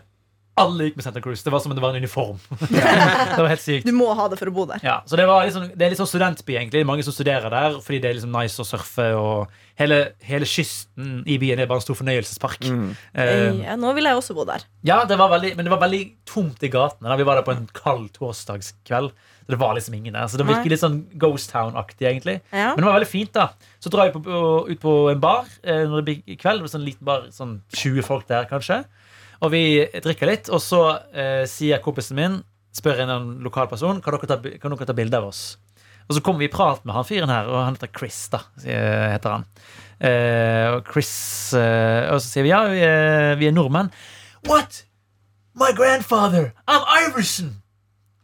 [0.63, 1.43] alle gikk med Santa Cruz.
[1.47, 2.39] Det var som om det var en uniform.
[2.71, 3.87] det var helt sykt.
[3.89, 4.83] Du må ha det for å bo der.
[4.85, 6.85] Ja, så det, var liksom, det er litt sånn studentby, egentlig.
[6.89, 9.09] Mange som studerer der fordi det er liksom nice å surfe.
[9.19, 12.69] Og hele, hele kysten i byen er bare en stor fornøyelsespark.
[12.69, 14.67] Eh, Ja, nå vil jeg også bo der.
[14.87, 17.17] ja, det var veldig, men det var veldig tomt i gatene.
[17.19, 19.11] Vi var der på en kald torsdagskveld.
[19.49, 20.27] Så det var liksom ingen der.
[20.29, 22.35] Så det virker litt sånn Ghost Town-aktig, egentlig.
[22.53, 22.75] Ja.
[22.75, 23.47] Men det var veldig fint, da.
[23.81, 26.61] Så drar vi på, ut på en bar uh, når det blir kveld.
[26.61, 28.83] Det var Sånn liten bar, sånn 20 folk der, kanskje.
[29.45, 29.63] Og vi
[30.03, 30.83] drikker litt, og så
[31.15, 32.41] eh, sier kompisen min
[32.79, 35.57] Spør en lokal person Kan dere ta, kan ta bilde av oss.
[36.09, 38.41] Og så kommer vi i prat med han fyren her, og han heter Chris, da.
[38.65, 39.47] heter han.
[40.01, 41.11] Eh, og Chris
[41.59, 43.91] eh, Og så sier vi ja, vi er, vi er nordmenn.
[44.49, 44.85] What?
[45.59, 46.53] My grandfather!
[46.71, 47.59] I'm Iverson!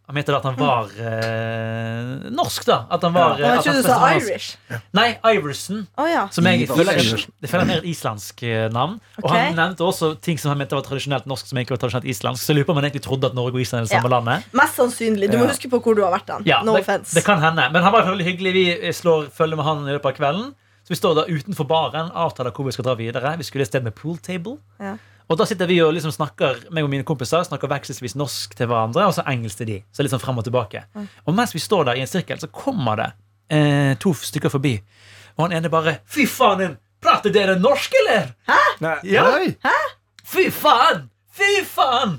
[0.05, 2.77] Han mente at han var eh, norsk, da.
[2.93, 4.59] At han var Og jeg trodde du sa Irish.
[4.93, 5.79] Nei, Iverson.
[5.97, 6.27] Oh, ja.
[6.35, 6.99] Som jeg føler,
[7.41, 8.99] det føler mer et islandsk eh, navn.
[9.23, 12.11] Og han nevnte også ting som han mente var tradisjonelt norsk, som ikke var tradisjonelt
[12.13, 12.45] islandsk.
[12.45, 14.11] Så jeg lurer på om han egentlig trodde at Norge og Island er det samme
[14.11, 14.19] Ja.
[14.19, 14.51] landet.
[14.61, 15.31] Mest sannsynlig.
[15.33, 16.45] Du må huske på hvor du har vært den.
[16.53, 17.15] Ja, no det, offense.
[17.17, 17.65] det kan hende.
[17.73, 18.53] Men han var veldig hyggelig.
[18.59, 20.53] Vi slår følge med han i løpet av kvelden.
[20.85, 23.39] Så vi står da utenfor baren, avtaler hvor vi skal dra videre.
[23.41, 24.59] Vi skulle et sted med pool table.
[24.77, 24.99] Ja.
[25.31, 28.69] Og da sitter vi og liksom snakker meg og mine kompiser snakker vekselvis norsk til
[28.69, 29.79] hverandre, og så engelsk til de.
[29.95, 30.85] Så litt sånn frem og tilbake.
[31.25, 33.11] Og mens vi står der i en sirkel, så kommer det
[33.57, 34.77] eh, to stykker forbi.
[35.39, 36.77] Og han ene bare Fy faen, din!
[37.05, 38.31] Prater dere norsk, eller?
[38.49, 38.61] Hæ?
[38.81, 38.95] Nei.
[39.13, 39.25] Ja.
[39.65, 39.75] Hæ?
[40.25, 41.09] Fy faen!
[41.35, 42.19] Fy faen!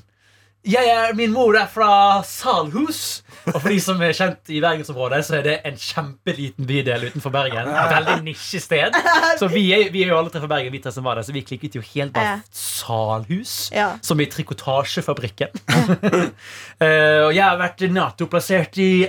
[0.65, 3.21] Jeg er, Min mor er fra Salhus.
[3.53, 7.33] Og for de som er kjent i bergensområdet, så er det en kjempeliten bydel utenfor
[7.33, 7.69] Bergen.
[7.69, 8.97] Et veldig nisjested.
[9.39, 11.25] Så vi er, vi er jo alle tre fra Bergen, vi tre som var der,
[11.27, 13.69] så vi klikket jo helt bare Salhus.
[13.75, 13.95] Ja.
[14.05, 15.53] Som i trikotasjefabrikken.
[16.75, 19.05] Eh, og jeg har vært Nato-plassert i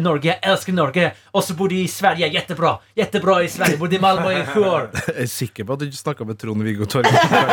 [0.00, 0.30] Norge.
[0.30, 1.10] Jeg elsker Norge.
[1.36, 2.30] Og så bodde i Sverige.
[2.32, 2.70] Jettebra.
[2.96, 3.76] Jettebra i Sverige.
[3.76, 4.88] Bodde i Malmö i fjor.
[5.10, 7.52] Jeg er sikker på at du ikke snakka med Trond-Viggo Torgersen.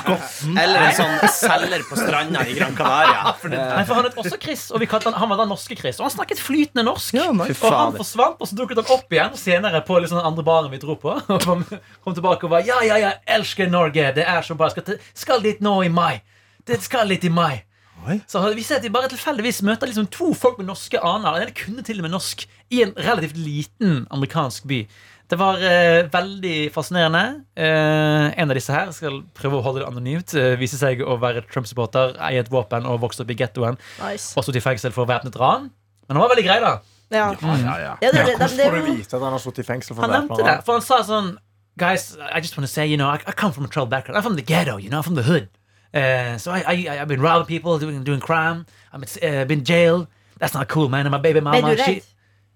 [0.00, 0.56] Skotten.
[0.62, 3.34] Eller en sånn selger på stranda i Gran Canaria.
[3.52, 5.98] Nei, for Han het også Chris, og vi kalte han, han var norske Chris.
[6.00, 7.16] Og han snakket flytende norsk.
[7.16, 7.58] Ja, nice.
[7.62, 10.72] Og han forsvant, og så dukket han opp igjen senere på liksom den andre baren
[10.72, 11.14] vi dro på.
[11.34, 11.64] Og kom,
[12.04, 14.10] kom tilbake og var Ja, ja, jeg elsker Norge.
[14.16, 14.70] Det er så bra.
[14.72, 16.20] Skal, til, skal dit nå i mai.
[16.68, 17.64] Det skal litt i mai.
[18.06, 18.20] Oi.
[18.30, 21.40] Så vi ser at de bare tilfeldigvis møter liksom to folk med norske aner.
[21.42, 24.82] Den kunne til og med norsk i en relativt liten amerikansk by.
[25.28, 27.22] Det var eh, veldig fascinerende.
[27.52, 30.32] Eh, en av disse her skal prøve å holde det anonymt.
[30.40, 33.76] Eh, viser seg å være Trump-supporter, eie et våpen og vokse opp i gettoen.
[34.00, 34.30] Nice.
[34.40, 35.68] Og stått i fengsel for væpnet ran.
[36.08, 36.72] Men han var veldig grei, da.
[37.12, 37.26] Ja.
[37.40, 37.92] Ja, ja.
[38.00, 40.04] Ja, det, det, det, Hvordan får du vite at han har sittet i fengsel for
[40.04, 40.44] Han nevnte det.
[40.44, 40.64] væpnet ran?
[40.64, 41.30] For han sa sånn
[41.78, 44.16] Guys, I just want to say, you know, I, I come from a troubled background.
[44.18, 45.46] I'm from the ghetto, you know, from the hood.
[45.94, 48.66] Uh, so I, I, I've been robbing people, doing, doing crime.
[48.92, 50.08] I've been, uh, been jailed.
[50.40, 51.06] That's not cool, man.
[51.06, 52.08] And my baby mama, Ble du she- redd?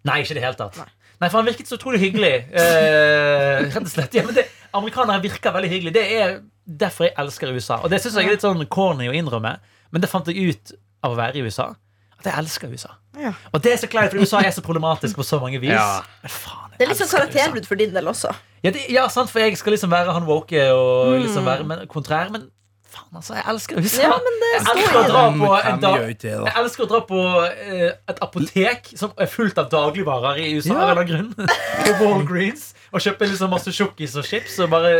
[0.04, 0.76] Nei, ikke i det hele tatt.
[0.80, 0.88] Nei.
[1.30, 2.32] For han virket så utrolig hyggelig.
[2.50, 4.14] Eh, rett og slett.
[4.16, 5.92] Ja, men det, amerikanere virker veldig hyggelig.
[5.94, 7.78] Det er derfor jeg elsker USA.
[7.84, 9.56] Og det syns jeg er litt sånn corny å innrømme,
[9.92, 10.72] men det fant jeg ut
[11.04, 11.72] av å være i USA.
[12.18, 12.94] At jeg elsker USA.
[13.18, 13.32] Ja.
[13.52, 15.74] Og det er så kleint, for USA er så problematisk på så mange vis.
[15.74, 16.00] Ja.
[16.22, 18.30] Men faen, jeg det er litt sånn karakterbrudd for din del også.
[18.62, 21.22] Ja, det, ja, sant, for jeg skal liksom være han woke og Mm.
[21.26, 22.46] liksom være men, kontrær, men
[22.92, 24.02] faen, altså, jeg elsker USA.
[24.04, 26.04] Ja, men det jeg elsker å dra på en dag?
[26.26, 30.74] Jeg elsker å dra på eh, et apotek som er fullt av dagligvarer i USA.
[30.74, 30.76] Ja.
[30.76, 31.50] en eller annen grunn
[31.88, 34.92] På Walgreens Og kjøpe liksom masse sjokkis og chips og bare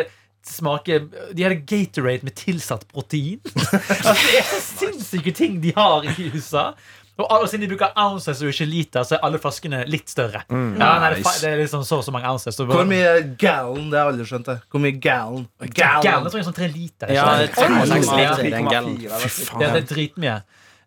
[0.47, 0.99] smake
[1.37, 3.39] De hadde Gatorade med tilsatt protein.
[3.47, 6.73] altså, det er så sinnssyke ting de har i USA.
[7.21, 10.41] Og siden de bruker ounces og ikke liter, så er alle flaskene litt større.
[10.49, 12.57] Ja, nei, det, er det er liksom så og så mange ounces.
[12.57, 13.91] Så Hvor mye gallon?
[13.93, 14.49] Det har jeg aldri skjønt.
[14.49, 14.57] det.
[14.73, 15.45] Hvor mye gallon?
[15.77, 17.13] Gallon, jeg tror jeg er sånn tre liter.
[17.13, 18.47] Ja, det er 3,6 Oi.
[18.49, 18.97] liter gallon.
[19.05, 20.39] Ja, det er dritmye.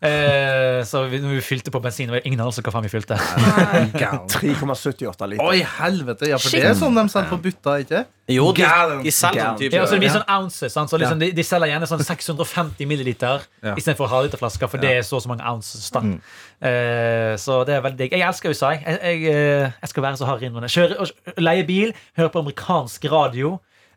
[0.03, 3.15] Eh, så vi, vi fylte på bensin, det ingen anelse hva faen vi fylte.
[3.15, 5.45] 3,78 liter.
[5.45, 6.27] Oi, helvete.
[6.29, 7.99] Ja, for det er sånn de selger på butta, ikke
[8.33, 8.63] Jo, de,
[9.05, 10.89] de selger sånn type Ja, altså, det blir sånn ounces sant?
[10.91, 13.73] Så liksom, de, de selger gjerne sånn 650 milliliter Ja.
[13.73, 15.85] istedenfor halvliterflasker, for det er så og så mange ounces.
[15.95, 16.17] Mm.
[16.59, 18.11] Eh, så det er veldig digg.
[18.19, 18.67] Jeg elsker USA.
[18.75, 20.73] Jeg, jeg, jeg, eh, skal være så hard innrømmende.
[20.73, 21.07] Kjøre og
[21.39, 21.89] leie bil,
[22.19, 23.49] høre på amerikansk radio.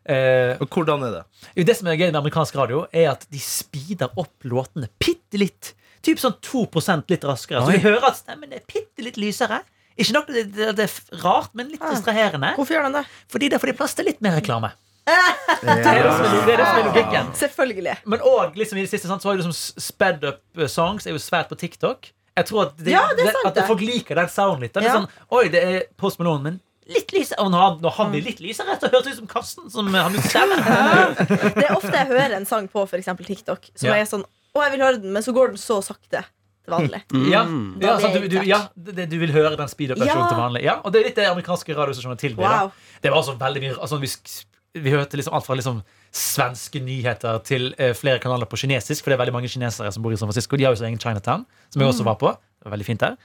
[0.09, 1.23] Uh, Og hvordan er det?
[1.67, 5.75] det som er gøy med amerikansk radio, er at de speeder opp låtene bitte litt.
[6.05, 7.61] Typ sånn 2% litt raskere.
[7.65, 9.61] Så vi hører at stemmen er bitte litt lysere.
[9.99, 12.53] Ikke nok det, det, det er rart, men litt distraherende.
[12.55, 13.05] Hvorfor gjør den det?
[13.33, 14.69] Fordi det får de plass til litt mer reklame.
[15.09, 17.29] Det er det som er, det er, som er logikken.
[17.35, 17.95] Selvfølgelig.
[18.13, 21.07] Men òg liksom, i det siste sant, så var jo liksom sped up eh, songs
[21.09, 22.11] er jo svært på TikTok.
[22.39, 24.73] Jeg tror at, det, Ja, det er sant, at folk liker den sounden litt.
[24.77, 24.97] Det er Ja.
[25.01, 27.41] sånn, Oi, det er Post Malone, men litt lysere.
[27.43, 29.89] Og nå har vi han blir litt lysere, så høres det ut som Karsten som
[29.93, 30.57] har mye stemme.
[31.59, 33.97] Det er ofte jeg hører en sang på eksempel TikTok som Ja.
[33.99, 34.23] er sånn
[34.55, 37.01] Å, jeg vil høre den, men så går den så sakte til vanlig.
[37.31, 37.77] Ja, Mm.
[37.81, 40.29] ja, sant, du, du, ja det, du vil høre den speed-up-versjonen Ja.
[40.31, 40.63] til vanlig.
[40.65, 42.43] Ja, og det er litt det amerikanske radiostasjoner tilbyr.
[42.45, 42.63] da.
[42.65, 42.71] Wow.
[43.01, 44.45] Det var altså veldig mye altså, vi, sk-
[44.75, 45.81] vi hørte liksom alt fra liksom
[46.11, 50.01] svenske nyheter til eh, flere kanaler på kinesisk, for det er veldig mange kinesere som
[50.03, 50.57] bor i San Francisco.
[50.57, 52.31] De har jo sin egen Chinatown, som jeg også var på.
[52.59, 53.15] Det var veldig fint der.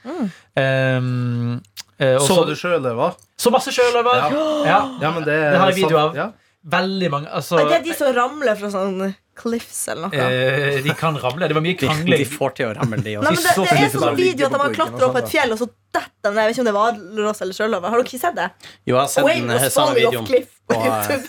[0.55, 1.61] Um,
[1.99, 3.15] eh, og Så du sjøløver?
[3.37, 4.15] så masse sjøløver.
[4.15, 4.29] Ja.
[4.65, 4.79] Ja.
[5.01, 6.15] Ja, men det, Det har jeg video av.
[6.15, 6.27] Ja.
[6.65, 7.29] Veldig mange.
[7.29, 10.17] Altså, det er de som ramler fra sånn cliffs eller noe.
[10.17, 11.45] eh, de kan ramle.
[11.51, 12.17] Det var mye krangling.
[12.17, 13.27] de får til å ramle, de også.
[13.27, 15.49] Nei, det, det er en sånn video at på de har klatra opp et fjell,
[15.53, 17.87] og så detter de Jeg vet ikke om det var hvalross eller Sjølova.
[17.93, 18.47] Har dere ikke sett det?
[18.81, 21.27] Jo, jeg har sett Wayne den eh, samme videoen cliff på på, eh, YouTube.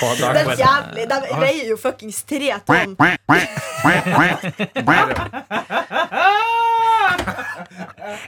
[0.00, 1.04] på Det er jævlig.
[1.12, 2.92] De veier jo fuckings tre tonn.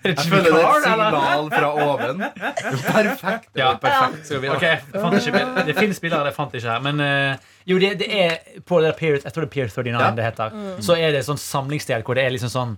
[0.02, 2.24] Det Jeg føler det er et signal fra oven.
[2.96, 3.48] Perfekt.
[3.58, 3.72] Ja.
[3.82, 4.30] perfekt.
[4.42, 5.62] Bilder.
[5.68, 6.84] Det finnes bilder, det fant jeg ikke her.
[6.84, 10.00] Men eh, jo, det, det er på det Pier, Jeg tror det er Pier 39
[10.00, 10.10] Ja.
[10.16, 10.56] det heter.
[10.84, 12.74] Så er det et sånn samlingssted hvor det er liksom sånn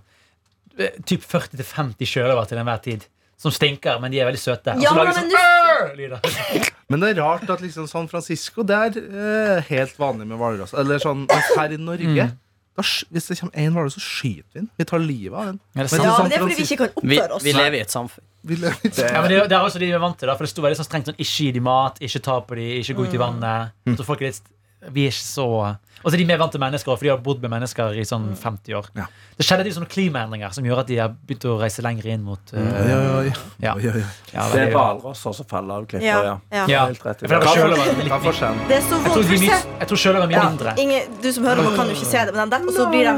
[0.77, 3.07] eh, Typ 40-50 sjøløver til enhver tid.
[3.41, 4.75] Som stinker, men de er veldig søte.
[4.77, 6.69] Ja, lager men sånn!
[6.91, 10.73] Men det er rart at liksom San Francisco Det er uh, helt vanlig med hvalross.
[10.77, 11.23] Eller sånn
[11.55, 12.37] her i Norge Mm.
[12.77, 14.69] Da, Hvis det kommer én hvalross, så skyter vi den.
[14.79, 15.59] Vi tar livet av den.
[15.75, 16.03] Ja, det er Men sant.
[16.03, 17.43] Ja, men det er fordi vi ikke kan oppføre oss.
[17.43, 18.23] vi lever i et samfunn.
[18.43, 20.53] Vi Ja, men det, det er også de vi er vant til, da, for det
[20.53, 23.05] sto veldig sånn strengt sånn ikke gi dem mat, ikke ta på dem, ikke gå
[23.09, 23.75] ut i vannet.
[23.99, 24.41] Så folk er litt
[24.89, 27.43] vi er ikke så Altså De er mer vant til mennesker, for de har bodd
[27.43, 28.87] med mennesker i sånn 50 år.
[28.97, 29.03] Ja.
[29.37, 32.23] Det skjedde jo sånne klimaendringer som gjør at de har begynt å reise lenger inn
[32.25, 33.27] mot uh.
[33.61, 33.75] Ja.
[33.77, 34.01] Oi, oi.
[34.33, 36.33] ja, Det er hvalrosser som faller av klipper, Ja, ja.
[36.49, 36.63] ja.
[36.71, 37.37] Ja, Helt rett det det.
[37.37, 38.49] Mye-?
[38.71, 39.29] Det er så Jeg tror, vondt.
[39.29, 40.73] de er mye- jeg tror sjøløver er mye Ja, mindre.
[40.81, 43.05] Ingen, du som hører på, kan jo ikke se det, men de og så blir
[43.05, 43.13] de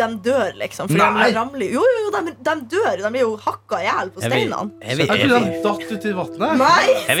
[0.00, 0.88] De dør, liksom.
[0.88, 1.28] For Nei.
[1.28, 2.96] de ramler Jo, jo, jo, de, de dør.
[3.02, 4.72] De blir jo hakka i hjel på steinene.
[4.80, 6.56] er Jeg trodde vi, datt uti vannet.
[6.64, 6.88] Nei!
[7.08, 7.16] Det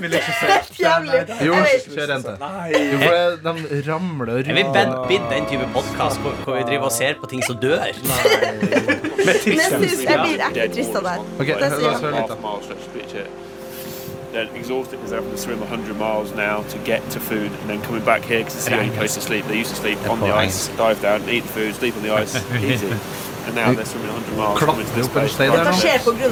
[0.00, 0.24] vil Jeg
[1.80, 2.09] ikke kjør
[2.40, 2.70] Nei.
[2.74, 3.12] Jo, for
[3.44, 4.72] det- de ramler og Er vi ruller.
[4.72, 7.78] bitt bitt den type podkast hvor, hvor vi driver og ser på ting som dør?
[7.80, 9.70] Med Men jeg
[10.08, 11.10] jeg blir ekte trist av det.
[11.10, 11.20] her.
[11.40, 12.34] Ok, la oss høre litt, da.
[14.32, 17.68] They're exhausted because they're having to swim 100 miles now to get to food and
[17.68, 19.44] then coming back here because it's the only place to sleep.
[19.48, 22.14] They used to sleep on the ice, dive down, eat the food, sleep on the
[22.14, 22.86] ice, easy.
[23.46, 26.30] And now they're swimming 100 miles der Dette skjer på grunn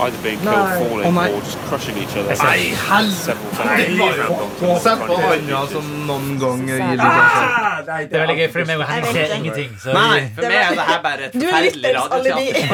[0.00, 0.78] either being killed, Nei.
[0.78, 1.28] falling, Å, nei.
[1.34, 2.36] or just crushing each other.
[2.42, 2.74] Nei!
[3.10, 4.82] Several times.
[4.84, 7.86] Sett på handa som noen gang gir litt sånn.
[7.88, 9.70] Det er veldig gøy, for meg og Jeg ser ingenting.
[9.82, 12.48] Så Nei, for meg er det her bare et Du er forferdelig alibi.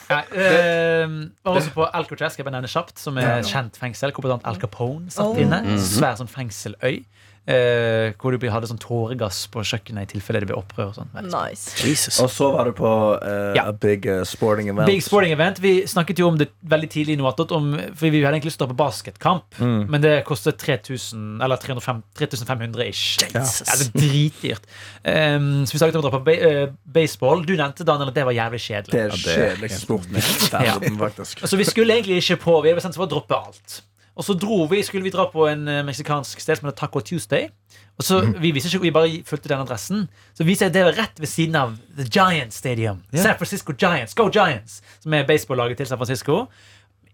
[0.09, 1.05] ja, eh,
[1.45, 4.11] var også på Alcatraz, skal jeg bare nevne kjapt, som er et kjent fengsel.
[4.15, 5.39] Kompetent Al Capone satt Oh.
[5.39, 5.61] inne.
[5.79, 7.05] Svær sånn fengseløy.
[7.49, 10.91] Eh, hvor du hadde sånn tåregass på kjøkkenet i tilfelle det ble opprør.
[10.91, 11.09] og sånn.
[11.25, 12.13] Nice.
[12.23, 13.67] Og så var du på eh, Ja.
[13.69, 14.87] a big eh, sporting event.
[14.89, 15.59] Big sporting event.
[15.63, 18.67] Vi snakket jo om det veldig tidlig i Noatot, for vi hadde egentlig lyst til
[18.67, 23.19] å dra på basketkamp, men det kostet 3000, eller 3500 ish.
[23.23, 23.67] Jesus.
[23.67, 24.69] Ja, det er dritdyrt.
[25.03, 27.43] Um, så vi snakket om å dra på ba uh, baseball.
[27.47, 28.93] Du nevnte Daniel, at det var jævlig kjedelig.
[28.93, 30.23] Det er kjedeligste sporten i
[30.53, 31.45] verden, faktisk.
[31.47, 33.79] Så vi skulle egentlig ikke på Vi hadde bestemt oss for å droppe alt.
[34.19, 36.99] Og så dro vi, skulle vi dra på en eh, meksikansk sted som heter Taco
[36.99, 37.47] Tuesday.
[37.99, 40.09] Og så Vi visste ikke, vi bare fulgte den adressen.
[40.35, 42.99] Så viser jeg det var rett ved siden av The Giants Stadium.
[43.13, 44.15] San Francisco Giants.
[44.15, 44.81] Go Giants!
[44.99, 46.45] Som er baseballaget til San Francisco.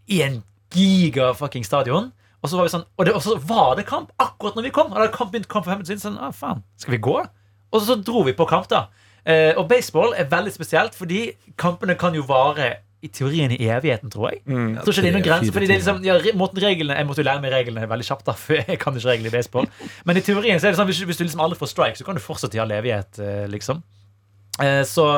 [0.09, 0.41] I en
[0.73, 2.11] giga-fucking stadion.
[2.41, 4.73] Og så var vi sånn Og, det, og så var det kamp akkurat når vi
[4.73, 4.89] kom.
[4.93, 6.05] Og da kamp begynt kamp for fem minutter siden.
[6.07, 7.19] Sånn, ah, faen, skal vi gå?
[7.21, 8.87] Og så, så dro vi på kamp, da.
[9.25, 14.11] Eh, og baseball er veldig spesielt, fordi kampene kan jo vare i teorien i evigheten,
[14.13, 14.41] tror jeg.
[14.45, 16.97] Jeg tror ikke det er noen grenser, grense, fordi det er liksom, ja, måten reglene
[16.97, 19.35] Jeg måtte jo lære meg reglene veldig kjapt, da, for jeg kan ikke reglene i
[19.35, 19.69] baseball.
[20.09, 22.07] Men i teorien så er det sånn hvis, hvis du liksom aldri får strike, så
[22.07, 23.81] kan du fortsette i all evighet, eh, liksom.
[24.63, 25.09] Eh, så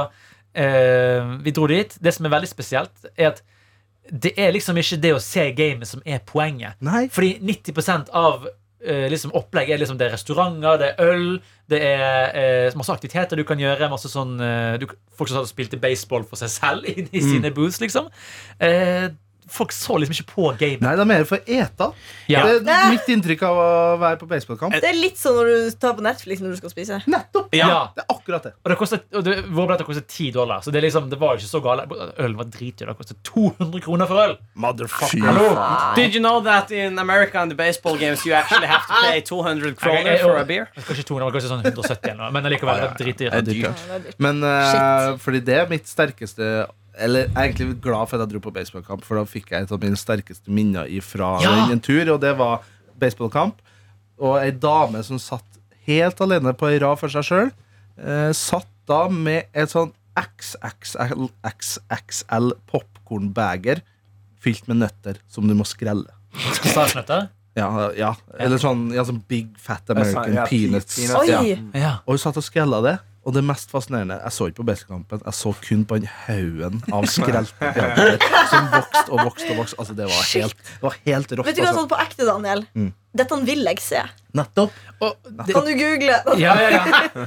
[0.53, 1.97] eh, vi dro dit.
[2.01, 3.43] Det som er veldig spesielt, er at
[4.07, 6.77] det er liksom ikke det å se gamet som er poenget.
[6.85, 7.07] Nei.
[7.11, 8.47] Fordi 90% av
[9.11, 11.29] liksom opplegg er liksom det er restauranter, det er øl,
[11.71, 13.89] det er eh, masse aktiviteter du kan gjøre.
[13.91, 17.23] Masse sånn eh, du, Folk som har spilt spilte baseball for seg selv i, i
[17.23, 18.11] sine booths, liksom.
[18.63, 19.09] Eh,
[19.51, 20.81] folk så liksom ikke på gamet.
[20.83, 21.89] Nei, det er mer for eta.
[22.31, 22.43] Ja.
[22.47, 23.69] Det er mitt inntrykk av å
[24.01, 24.75] være på baseballkamp.
[24.75, 26.99] Det er litt sånn når du tar på Netflix når du skal spise.
[27.07, 27.55] Nettopp!
[27.55, 27.69] Ja.
[27.95, 28.53] Det er akkurat det.
[28.63, 31.51] Og det kostet, og det, kostet 10 dollar, så det, liksom, det var jo ikke
[31.51, 31.87] så gale.
[32.17, 32.91] Ølen var dritdyr.
[32.91, 34.35] Det kostet 200 kroner for øl.
[34.55, 35.95] Motherfucker.
[35.95, 39.21] Did you know that in America and the baseball games you actually have to pay
[39.31, 40.67] 200 kroner for a beer?
[40.75, 43.37] Kanskje 200, kanskje sånn 170 eller noe, men allikevel det er dritdyrt.
[43.37, 43.87] Det dyrt.
[43.87, 44.19] Ja, det dyrt.
[44.23, 46.67] Men uh, fordi det er mitt sterkeste
[46.99, 49.67] Eller jeg er egentlig glad for at jeg dro på baseballkamp, for da fikk jeg
[49.67, 51.67] et av mine sterkeste minner fra Ja.
[51.71, 52.63] en tur, og det var
[52.99, 53.55] baseballkamp.
[54.19, 55.45] Og ei dame som satt
[55.85, 57.51] helt alene på ei rad for seg sjøl,
[58.33, 63.81] satt da med et sånn XXL, XXL popkornbeger
[64.41, 66.09] fylt med nøtter som du må skrelle.
[66.37, 67.29] Stasjnøtter?
[67.57, 68.11] Ja, ja.
[68.37, 70.95] Eller sånn, ja, sånn big fat American Ja, peanuts.
[70.99, 71.73] peanuts.
[71.73, 71.93] Ja.
[72.05, 72.99] Og hun satt og skrella det.
[73.27, 76.79] Og det mest fascinerende Jeg så ikke på Bestekampen, jeg så kun på den haugen
[76.95, 77.73] av skrelte
[78.51, 79.49] som vokste og vokste.
[79.51, 81.49] og vokste Altså Det var helt, det var helt rått.
[81.49, 81.81] Vet du hva Altså.
[81.81, 82.63] sånn på ekte, Daniel?
[82.77, 82.93] Mm.
[83.17, 84.01] Dette vil jeg se.
[84.37, 84.73] Nettopp.
[85.01, 86.17] Og det, Kan du google?
[86.37, 86.83] ja, ja, ja.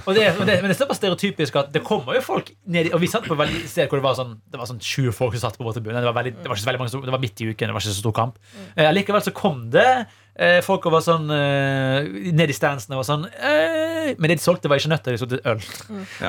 [0.07, 2.92] Og det, og det, men det er såpass stereotypisk at det kommer jo folk ned
[2.94, 5.34] Og vi satt på veldig sted hvor det var sånn Det var sånn 20 folk
[5.36, 5.98] som satt på vår tribune.
[6.01, 7.66] Det var, veldig, det var ikke så veldig mange som, Det var midt i uken,
[7.72, 8.38] det var ikke så stor kamp.
[8.76, 9.88] Eh, likevel så kom det
[10.37, 14.78] eh, folk var sånn eh, nedi og var sånn eh, Men det de solgte, var
[14.81, 15.61] ikke nøtter, de solgte øl.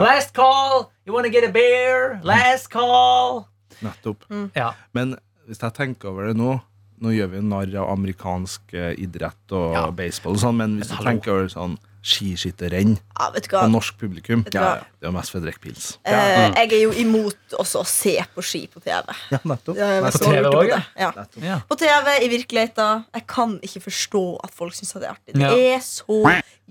[0.01, 0.89] Last call!
[1.05, 2.19] You wanna get a beer?
[2.23, 3.45] Last call!
[3.81, 4.25] Nettopp.
[4.55, 4.73] Ja.
[4.93, 5.15] Men
[5.47, 6.59] hvis jeg tenker over det nå
[7.01, 9.87] Nå gjør vi narr av amerikansk eh, idrett og Ja.
[9.89, 11.07] baseball, og sånn, men hvis du hallo.
[11.09, 13.65] tenker over det sånn skiskytterrenn Ja, vet du hva?
[13.65, 14.87] og norsk publikum Ja, ja.
[15.01, 15.85] Det er mest for å drikke pils.
[16.05, 19.13] Eh, jeg er jo imot også å se på ski på TV.
[19.33, 19.77] Ja, nettopp.
[19.81, 20.71] Er TV òg.
[20.71, 21.11] Ja.
[21.41, 21.59] ja.
[21.69, 23.05] På TV, i virkeligheten.
[23.17, 25.37] Jeg kan ikke forstå at folk syns det er artig.
[25.37, 26.19] Det er så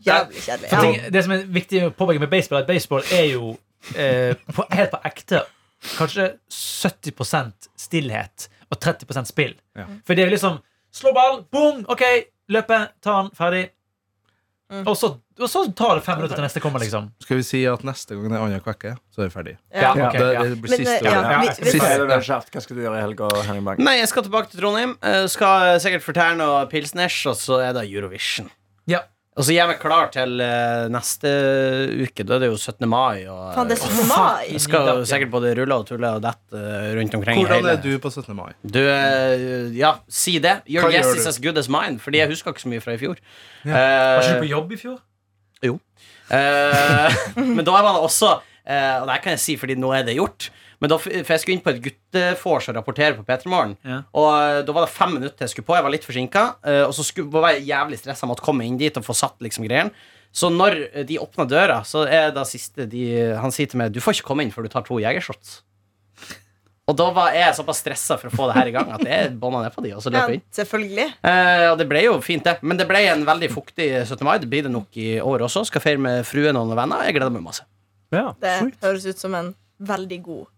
[0.07, 0.71] jævlig kjedelig.
[0.71, 0.83] Ja.
[0.85, 3.55] ting, det som er viktig å påpeke med baseball, er at baseball er jo
[3.95, 5.43] eh, på, helt på ekte
[5.97, 9.55] kanskje 70% stillhet og 30 spill.
[9.79, 9.87] Ja.
[10.07, 10.61] For det er liksom
[10.95, 12.05] slå ball, boom, OK,
[12.53, 13.65] løpe, ta den, ferdig.
[14.71, 14.85] Mm.
[14.87, 15.09] Og, så,
[15.41, 17.09] og så tar det fem minutter til neste kommer, liksom.
[17.25, 19.55] Skal vi si at neste gang det er annen kvekke, så er vi ferdig.
[19.75, 19.81] Ja.
[19.99, 20.07] Ja.
[20.07, 20.43] ok, det, ja.
[20.47, 21.41] det blir Men, siste ja, ordet.
[21.41, 23.79] Vi- vi- Siste- Hva det du har Hva skal du gjøre i helga, Henning Bang?
[23.83, 24.97] Nei, jeg skal tilbake til Trondheim.
[25.03, 28.51] eh, Skal sikkert fortelle noe pilsners, og så er det Eurovision.
[28.87, 29.01] Ja.
[29.41, 31.31] Og så gjør meg klar til eh, neste
[32.05, 32.27] uke.
[32.29, 32.85] Da er det jo 17.
[32.93, 33.23] mai.
[33.25, 34.09] Og, Faen, det er 17.
[34.11, 34.43] mai.
[34.51, 37.41] Jeg skal jo sikkert både rulle og tulle og dette eh, rundt omkring.
[37.41, 38.37] Hvordan hele- er du på 17.
[38.37, 38.51] mai?
[38.69, 40.59] Du, eh, ja, si det.
[40.69, 41.97] Your Hva guess is as good as mine.
[42.05, 43.17] Fordi jeg husker ikke så mye fra i fjor.
[43.65, 44.99] Var ikke Eh, du på jobb i fjor?
[45.65, 45.79] Jo.
[46.31, 48.29] men da var det også
[48.63, 50.51] eh, Og det kan jeg si fordi nå er det gjort.
[50.81, 53.75] Men da, for jeg skulle inn på et guttefors og rapportere på P3 Morgen.
[53.85, 53.99] Ja.
[54.17, 55.77] Og eh, da var det fem minutter jeg skulle på.
[55.77, 56.45] Jeg var litt forsinka.
[56.89, 58.27] Og så skulle, var jeg jævlig stressa.
[58.31, 59.93] med å komme inn dit og få satt liksom greiene.
[60.33, 63.03] Så når eh, de åpna døra, så er det siste de,
[63.43, 65.61] Han sier til meg Du får ikke komme inn før du tar to jegershots.
[66.91, 69.29] Og da var jeg såpass stressa for å få det her i gang at jeg
[69.39, 70.41] bånda ned på de, og så løp inn.
[70.57, 71.05] selvfølgelig.
[71.23, 72.57] Eh, og det ble jo fint, det.
[72.67, 74.25] Men det ble en veldig fuktig 17.
[74.27, 74.39] mai.
[74.43, 75.63] Det blir det nok i år også.
[75.69, 77.05] Skal feire med fruen og noen venner.
[77.07, 77.63] Jeg gleder meg masse.
[78.11, 80.49] Ja, Det høres ut som en veldig god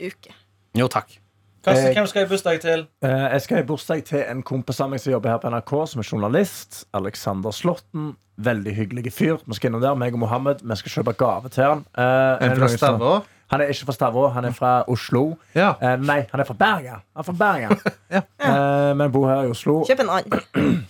[0.00, 0.34] uke.
[0.76, 1.18] Jo, takk.
[1.66, 2.86] Karsten, Eh, hvem skal i bursdag til?
[3.02, 5.72] Eh, Jeg skal i bursdag til en kompis av meg som jobber her på NRK,
[5.90, 6.84] som er journalist.
[6.94, 8.12] Alexander Slåtten.
[8.38, 9.40] Veldig hyggelig fyr.
[9.46, 10.62] Vi skal innom der, meg og Mohammed.
[10.62, 11.84] Vi skal kjøpe gave til han.
[11.96, 13.24] Eh, er fra Stavå?
[13.50, 15.36] Han er ikke fra Stavå, han er fra Oslo.
[15.54, 15.74] Ja.
[15.80, 17.02] Eh, nei, han er fra Bergen.
[17.14, 17.78] Han er fra Bergen.
[18.12, 19.84] eh, men bor her i Oslo.
[19.86, 20.86] Kjøp en annen.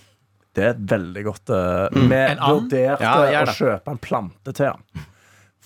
[0.56, 4.70] Det er et veldig godt uh, Vi En vurderte Ja, å kjøpe en plante til
[4.72, 5.04] han.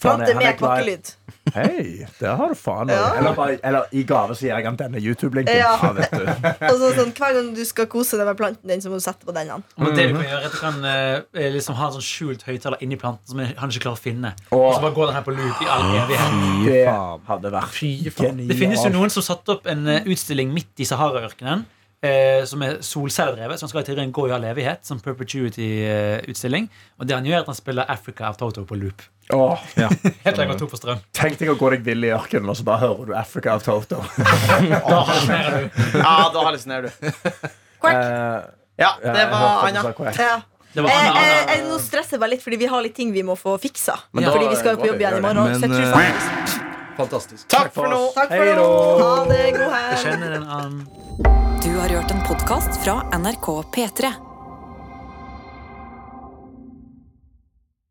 [0.01, 1.14] Er- Plante med glad.
[1.55, 3.14] Hei, der har du faen Ja.
[3.18, 5.57] eller, bare, eller i gave så gir jeg han denne YouTube-linken.
[5.57, 5.92] Ja.
[5.92, 6.24] vet du.
[6.70, 9.05] Og så sånn, Hver gang du skal kose deg med planten din, så må du
[9.05, 9.48] sette på den.
[9.48, 9.94] Mm -hmm.
[9.96, 12.78] det du kan gjøre, er at du kan eh, liksom ha en sånn skjult høyttaler
[12.82, 14.34] inni planten som han ikke klarer å finne.
[14.53, 16.30] Og så bare går den her på loop i all evighet.
[16.30, 17.20] Fy Det faen.
[17.26, 18.48] hadde vært Fy faen.
[18.48, 21.64] Det finnes jo noen som satte opp en eh, utstilling midt i Sahara-ørkenen.
[22.03, 23.61] Eh, som er solcelledrevet.
[23.61, 26.68] Han skal i teorien gå i all evighet, som perpetuity-utstilling.
[26.98, 29.05] Og det han gjør, er at han spiller Africa of Toto på loop.
[29.32, 29.66] Åh,
[30.24, 31.03] Helt til jeg går tom for strøm.
[31.16, 33.66] Tenk deg å gå deg vill i ørkenen, og så bare hører du Africa of
[33.66, 34.01] Toto.
[34.90, 35.82] Da hallusinerer du.
[36.01, 37.11] Ja, da hallusinerer du.
[37.80, 38.01] Quack.
[38.80, 39.84] Ja, ja, det var Anja.
[40.16, 40.40] Ja.
[40.70, 41.66] Var Anna, jeg, Anna.
[41.66, 43.96] nå stresser jeg bare litt, fordi vi har litt ting vi må få fiksa.
[44.14, 45.51] Men da fordi vi skal jo på jobb igjen i morgen.
[45.51, 45.59] Men.
[45.59, 47.48] Så jeg tror eh, faktisk Fantastisk.
[47.48, 48.01] Takk for nå.
[48.14, 48.70] Takk for nå.
[49.01, 49.44] Ha det.
[49.57, 50.01] God helg.
[50.05, 50.88] Kjenner en annen.
[51.64, 54.12] Du har hørt en podkast fra NRK P3.